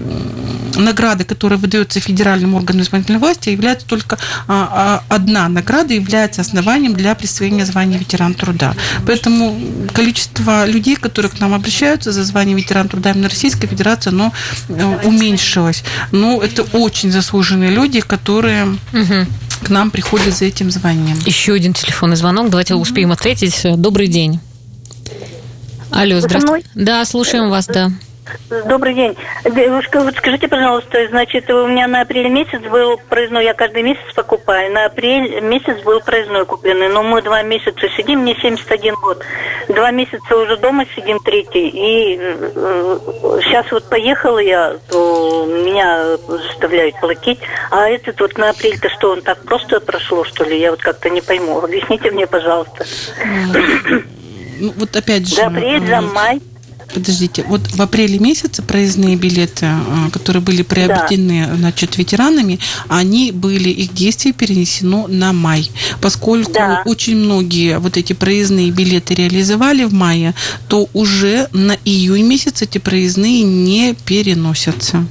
награды, 0.76 1.24
которые 1.24 1.58
выдаются 1.58 2.00
федеральным 2.00 2.54
органам 2.54 2.82
исполнительной 2.82 3.18
власти, 3.18 3.50
является 3.50 3.86
только 3.86 4.18
а, 4.48 5.02
а, 5.08 5.14
одна 5.14 5.48
награда 5.48 5.94
является 5.94 6.40
основанием 6.40 6.94
для 6.94 7.14
присвоения 7.14 7.64
звания 7.64 7.98
ветеран 7.98 8.34
труда. 8.34 8.74
Поэтому 9.06 9.58
количество 9.92 10.66
людей, 10.66 10.96
которые 10.96 11.30
к 11.30 11.40
нам 11.40 11.54
обращаются 11.54 12.12
за 12.12 12.24
звание 12.24 12.56
ветеран 12.56 12.88
труда 12.88 13.12
именно 13.12 13.28
Российской 13.28 13.66
Федерации, 13.66 14.10
оно 14.10 14.32
э, 14.68 14.98
уменьшилось. 15.04 15.82
Но 16.12 16.42
это 16.42 16.62
очень 16.62 17.10
заслуженные 17.10 17.70
люди, 17.70 18.00
которые 18.00 18.66
Мгм. 18.92 19.26
к 19.62 19.68
нам 19.70 19.90
приходят 19.90 20.36
за 20.36 20.44
этим 20.46 20.70
званием. 20.70 21.18
Еще 21.26 21.52
один 21.54 21.72
телефонный 21.72 22.16
звонок. 22.16 22.50
Давайте 22.50 22.74
успеем 22.74 23.12
ответить. 23.12 23.60
Добрый 23.76 24.08
день. 24.08 24.40
Алло, 25.90 26.20
здравствуйте. 26.20 26.68
Да, 26.74 27.04
слушаем 27.04 27.48
вас, 27.48 27.66
да. 27.66 27.90
Добрый 28.66 28.94
день. 28.94 29.16
Девушка, 29.44 30.00
вот 30.00 30.16
скажите, 30.16 30.48
пожалуйста, 30.48 30.98
значит, 31.08 31.48
у 31.50 31.66
меня 31.66 31.86
на 31.86 32.02
апрель 32.02 32.28
месяц 32.28 32.60
был 32.70 32.98
проездной, 33.08 33.44
я 33.44 33.54
каждый 33.54 33.82
месяц 33.82 34.02
покупаю, 34.14 34.72
на 34.72 34.86
апрель 34.86 35.40
месяц 35.40 35.82
был 35.84 36.00
проездной 36.00 36.44
купленный, 36.44 36.88
но 36.88 37.02
мы 37.02 37.22
два 37.22 37.42
месяца 37.42 37.88
сидим, 37.96 38.20
мне 38.20 38.34
71 38.34 38.94
год, 38.94 39.22
два 39.68 39.90
месяца 39.90 40.36
уже 40.36 40.56
дома 40.56 40.84
сидим 40.94 41.18
третий, 41.20 41.68
и 41.68 42.18
э, 42.20 42.98
сейчас 43.44 43.70
вот 43.70 43.88
поехала 43.88 44.38
я, 44.38 44.76
то 44.88 45.46
меня 45.46 46.16
заставляют 46.16 46.98
платить, 47.00 47.38
а 47.70 47.88
этот 47.88 48.20
вот 48.20 48.36
на 48.38 48.50
апрель-то 48.50 48.88
что, 48.90 49.12
он 49.12 49.22
так 49.22 49.38
просто 49.44 49.80
прошло, 49.80 50.24
что 50.24 50.44
ли, 50.44 50.58
я 50.58 50.70
вот 50.70 50.80
как-то 50.80 51.10
не 51.10 51.20
пойму, 51.20 51.60
объясните 51.60 52.10
мне, 52.10 52.26
пожалуйста. 52.26 52.84
Ну, 54.58 54.72
вот 54.76 54.96
опять 54.96 55.28
же... 55.28 55.36
За 55.36 55.46
апрель, 55.46 55.86
за 55.86 55.96
э, 55.96 56.00
май. 56.00 56.40
Подождите, 56.94 57.44
вот 57.48 57.60
в 57.72 57.82
апреле 57.82 58.18
месяце 58.18 58.62
проездные 58.62 59.16
билеты, 59.16 59.66
э, 59.66 60.10
которые 60.12 60.42
были 60.42 60.62
приобретены, 60.62 61.48
значит, 61.56 61.98
ветеранами, 61.98 62.58
они 62.88 63.32
были, 63.32 63.68
их 63.68 63.92
действие 63.92 64.32
перенесено 64.32 65.06
на 65.08 65.32
май. 65.32 65.70
Поскольку 66.00 66.52
Да. 66.52 66.82
очень 66.86 67.16
многие 67.16 67.78
вот 67.78 67.96
эти 67.96 68.12
проездные 68.12 68.70
билеты 68.70 69.14
реализовали 69.14 69.84
в 69.84 69.92
мае, 69.92 70.34
то 70.68 70.88
уже 70.92 71.48
на 71.52 71.76
июнь 71.84 72.26
месяц 72.26 72.62
эти 72.62 72.78
проездные 72.78 73.42
не 73.42 73.94
переносятся. 73.94 75.06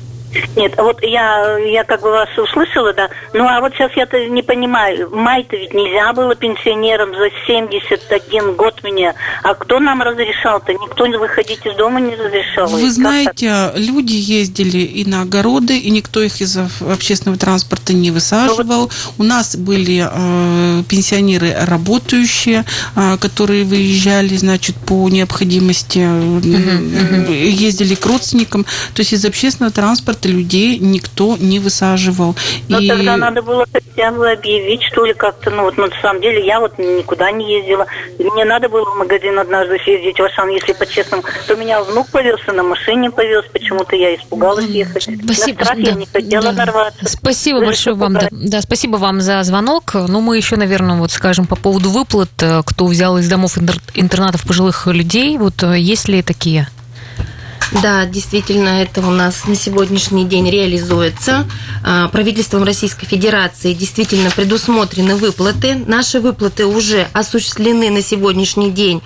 Нет, 0.55 0.73
а 0.77 0.83
вот 0.83 1.01
я, 1.03 1.57
я 1.57 1.83
как 1.83 2.01
бы 2.01 2.11
вас 2.11 2.29
услышала, 2.37 2.93
да. 2.93 3.09
Ну 3.33 3.47
а 3.47 3.61
вот 3.61 3.73
сейчас 3.73 3.91
я-то 3.95 4.27
не 4.27 4.41
понимаю, 4.41 5.09
в 5.09 5.15
май-то 5.15 5.55
ведь 5.55 5.73
нельзя 5.73 6.13
было 6.13 6.35
пенсионерам 6.35 7.13
за 7.13 7.29
71 7.47 8.55
год 8.55 8.83
мне. 8.83 9.13
А 9.43 9.53
кто 9.53 9.79
нам 9.79 10.01
разрешал-то? 10.01 10.73
Никто 10.73 11.05
выходить 11.17 11.65
из 11.65 11.75
дома 11.75 11.99
не 11.99 12.15
разрешал. 12.15 12.67
Вы 12.67 12.91
знаете, 12.91 13.71
люди 13.75 14.13
ездили 14.13 14.79
и 14.79 15.05
на 15.05 15.21
огороды, 15.21 15.77
и 15.77 15.89
никто 15.89 16.21
их 16.21 16.41
из 16.41 16.57
общественного 16.57 17.37
транспорта 17.37 17.93
не 17.93 18.11
высаживал. 18.11 18.91
У 19.17 19.23
нас 19.23 19.55
были 19.55 20.07
э, 20.09 20.83
пенсионеры 20.87 21.55
работающие, 21.59 22.65
э, 22.95 23.17
которые 23.17 23.63
выезжали, 23.63 24.35
значит, 24.35 24.75
по 24.75 25.07
необходимости, 25.09 25.99
э, 25.99 27.33
ездили 27.33 27.95
к 27.95 28.05
родственникам. 28.05 28.63
То 28.93 29.01
есть 29.01 29.13
из 29.13 29.25
общественного 29.25 29.71
транспорта 29.71 30.24
людей 30.27 30.79
никто 30.79 31.37
не 31.37 31.59
высаживал. 31.59 32.35
Ну, 32.69 32.79
И- 32.79 32.87
тогда 32.87 33.17
надо 33.17 33.41
было 33.41 33.65
хотя 33.71 34.11
бы 34.11 34.31
объявить, 34.31 34.83
что 34.83 35.05
ли, 35.05 35.13
как-то. 35.13 35.49
Ну, 35.51 35.63
вот, 35.63 35.77
ну, 35.77 35.87
на 35.87 36.01
самом 36.01 36.21
деле, 36.21 36.45
я 36.45 36.59
вот 36.59 36.77
никуда 36.77 37.31
не 37.31 37.59
ездила. 37.59 37.85
Мне 38.19 38.45
надо 38.45 38.69
было 38.69 38.85
в 38.85 38.95
магазин 38.97 39.37
однажды 39.39 39.77
съездить 39.83 40.19
в 40.19 40.23
Ашан, 40.23 40.49
если 40.49 40.73
по-честному. 40.73 41.23
То 41.47 41.55
меня 41.55 41.81
внук 41.83 42.07
повез, 42.09 42.39
и 42.47 42.51
на 42.51 42.63
машине 42.63 43.11
повез. 43.11 43.45
Почему-то 43.51 43.95
я 43.95 44.15
испугалась 44.15 44.65
ехать. 44.65 45.07
на 45.07 45.33
страх 45.33 45.77
я 45.77 45.91
да, 45.91 45.99
не 45.99 46.05
хотела 46.05 46.43
да. 46.43 46.51
нарваться. 46.53 47.05
Спасибо 47.05 47.59
Даже 47.59 47.69
большое 47.69 47.95
вам. 47.95 48.13
Да, 48.13 48.27
да, 48.31 48.61
спасибо 48.61 48.97
вам 48.97 49.21
за 49.21 49.43
звонок. 49.43 49.93
Ну, 49.93 50.21
мы 50.21 50.37
еще, 50.37 50.55
наверное, 50.55 50.97
вот 50.97 51.11
скажем 51.11 51.45
по 51.47 51.55
поводу 51.55 51.89
выплат, 51.89 52.31
э, 52.41 52.61
кто 52.65 52.85
взял 52.85 53.17
из 53.17 53.27
домов 53.27 53.57
интер- 53.57 53.81
интернатов 53.93 54.43
пожилых 54.45 54.87
людей. 54.87 55.37
Вот 55.37 55.63
э, 55.63 55.77
есть 55.77 56.07
ли 56.07 56.21
такие? 56.21 56.67
Да, 57.71 58.05
действительно, 58.05 58.81
это 58.81 59.01
у 59.01 59.09
нас 59.09 59.45
на 59.45 59.55
сегодняшний 59.55 60.25
день 60.25 60.49
реализуется. 60.49 61.47
А, 61.83 62.07
Правительством 62.09 62.63
Российской 62.63 63.05
Федерации 63.05 63.73
действительно 63.73 64.29
предусмотрены 64.29 65.15
выплаты. 65.15 65.75
Наши 65.87 66.19
выплаты 66.19 66.65
уже 66.65 67.07
осуществлены 67.13 67.89
на 67.89 68.01
сегодняшний 68.01 68.71
день 68.71 69.01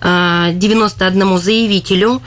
а, 0.00 0.50
91 0.52 1.38
заявителю. 1.38 2.20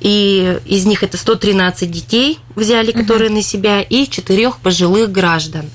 И 0.00 0.58
из 0.66 0.84
них 0.84 1.02
это 1.02 1.16
113 1.16 1.90
детей 1.90 2.38
взяли, 2.54 2.92
которые 2.92 3.30
на 3.30 3.42
себя, 3.42 3.80
и 3.80 4.06
4 4.06 4.52
пожилых 4.62 5.10
граждан. 5.10 5.66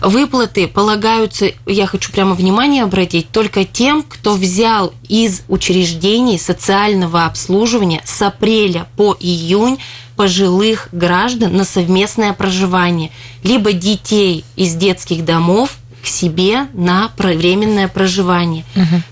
Выплаты 0.00 0.66
полагаются, 0.68 1.52
я 1.66 1.86
хочу 1.86 2.12
прямо 2.12 2.34
внимание 2.34 2.82
обратить, 2.82 3.30
только 3.30 3.64
тем, 3.64 4.02
кто 4.02 4.34
взял 4.34 4.92
из 5.08 5.42
учреждений 5.48 6.38
социального 6.38 7.26
обслуживания 7.26 8.02
с 8.04 8.20
апреля 8.22 8.86
по 8.96 9.16
июнь 9.18 9.78
пожилых 10.16 10.88
граждан 10.92 11.56
на 11.56 11.64
совместное 11.64 12.32
проживание, 12.32 13.10
либо 13.42 13.72
детей 13.72 14.44
из 14.56 14.74
детских 14.74 15.24
домов 15.24 15.76
к 16.04 16.06
себе 16.06 16.66
на 16.74 17.10
временное 17.18 17.88
проживание. 17.88 18.64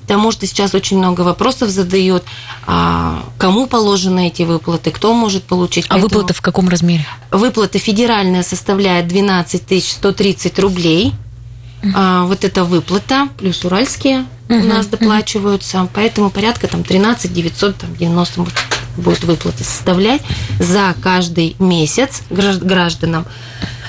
Потому 0.03 0.31
что 0.31 0.47
сейчас 0.47 0.75
очень 0.75 0.99
много 0.99 1.23
вопросов 1.23 1.71
задают, 1.71 2.23
а, 2.67 3.25
кому 3.39 3.67
положены 3.67 4.29
эти 4.29 4.43
выплаты, 4.43 4.91
кто 4.91 5.15
может 5.15 5.45
получить. 5.45 5.87
А 5.87 5.95
Поэтому- 5.95 6.09
выплаты 6.11 6.35
в 6.35 6.43
каком 6.43 6.69
размере? 6.69 7.07
Выплата 7.31 7.79
федеральная 7.79 8.43
составляет 8.43 9.09
12 9.09 9.81
130 9.81 10.59
рублей. 10.59 11.15
А, 11.95 12.25
вот 12.27 12.45
эта 12.45 12.65
выплата, 12.65 13.29
плюс 13.39 13.65
уральские 13.65 14.27
у 14.49 14.55
Мгм, 14.55 14.69
нас 14.69 14.87
доплачиваются, 14.87 15.89
поэтому 15.95 16.31
порядка 16.31 16.69
там 16.69 16.85
13 16.85 17.33
990 17.33 18.43
будет- 18.43 18.55
будет 18.97 19.25
выплата 19.25 19.65
составлять 19.65 20.21
за 20.61 20.95
каждый 21.03 21.57
месяц 21.59 22.21
гражд- 22.31 22.63
гражданам. 22.65 23.25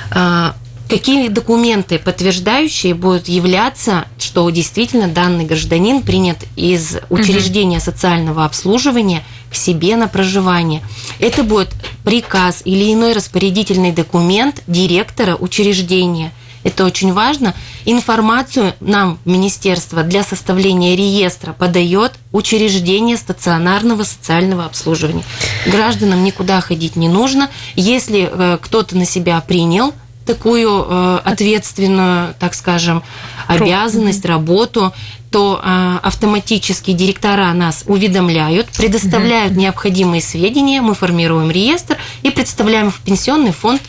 А, 0.10 0.56
Какие 0.94 1.28
документы, 1.28 1.98
подтверждающие, 1.98 2.94
будут 2.94 3.28
являться, 3.28 4.06
что 4.20 4.48
действительно 4.52 5.08
данный 5.08 5.44
гражданин 5.44 6.04
принят 6.04 6.38
из 6.56 6.98
учреждения 7.10 7.80
социального 7.80 8.46
обслуживания 8.46 9.24
к 9.50 9.56
себе 9.56 9.96
на 9.96 10.08
проживание? 10.08 10.84
Это 11.18 11.42
будет 11.42 11.70
приказ 12.04 12.62
или 12.64 12.94
иной 12.94 13.14
распорядительный 13.14 13.92
документ 13.92 14.62
директора 14.68 15.36
учреждения. 15.36 16.32
Это 16.64 16.86
очень 16.86 17.12
важно. 17.12 17.56
Информацию 17.86 18.76
нам 18.80 19.18
министерство 19.26 20.04
для 20.04 20.22
составления 20.24 20.96
реестра 20.96 21.54
подает 21.54 22.14
учреждение 22.32 23.18
стационарного 23.18 24.04
социального 24.04 24.66
обслуживания. 24.66 25.24
Гражданам 25.66 26.24
никуда 26.24 26.62
ходить 26.62 26.96
не 26.96 27.10
нужно. 27.10 27.50
Если 27.76 28.30
э, 28.32 28.60
кто-то 28.62 28.96
на 28.96 29.06
себя 29.06 29.42
принял 29.42 29.92
такую 30.26 30.86
э, 30.88 31.20
ответственную, 31.24 32.36
так 32.40 32.54
скажем, 32.54 33.04
обязанность, 33.48 34.26
работу, 34.26 34.94
то 35.30 35.60
э, 35.64 35.98
автоматически 36.04 36.92
директора 36.92 37.52
нас 37.54 37.84
уведомляют, 37.88 38.68
предоставляют 38.78 39.56
необходимые 39.56 40.22
сведения, 40.22 40.82
мы 40.82 40.94
формируем 40.94 41.50
реестр 41.50 41.98
и 42.22 42.30
представляем 42.30 42.92
в 42.92 43.00
пенсионный 43.00 43.52
фонд 43.52 43.82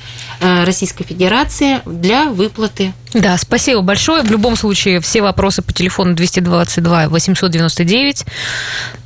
Российской 0.65 1.05
Федерации 1.05 1.81
для 1.87 2.27
выплаты. 2.27 2.93
Да, 3.13 3.37
спасибо 3.39 3.81
большое. 3.81 4.23
В 4.23 4.31
любом 4.31 4.57
случае, 4.57 5.01
все 5.01 5.23
вопросы 5.23 5.63
по 5.63 5.73
телефону 5.73 6.15
222 6.15 7.09
899. 7.09 8.25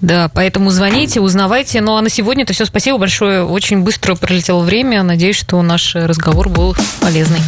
Да, 0.00 0.30
поэтому 0.32 0.70
звоните, 0.70 1.20
узнавайте. 1.20 1.80
Ну, 1.80 1.96
а 1.96 2.00
на 2.00 2.08
сегодня 2.08 2.44
это 2.44 2.54
все. 2.54 2.64
Спасибо 2.64 2.98
большое. 2.98 3.44
Очень 3.44 3.82
быстро 3.82 4.14
пролетело 4.14 4.62
время. 4.62 5.02
Надеюсь, 5.02 5.36
что 5.36 5.60
наш 5.62 5.94
разговор 5.94 6.48
был 6.48 6.74
полезный. 7.00 7.40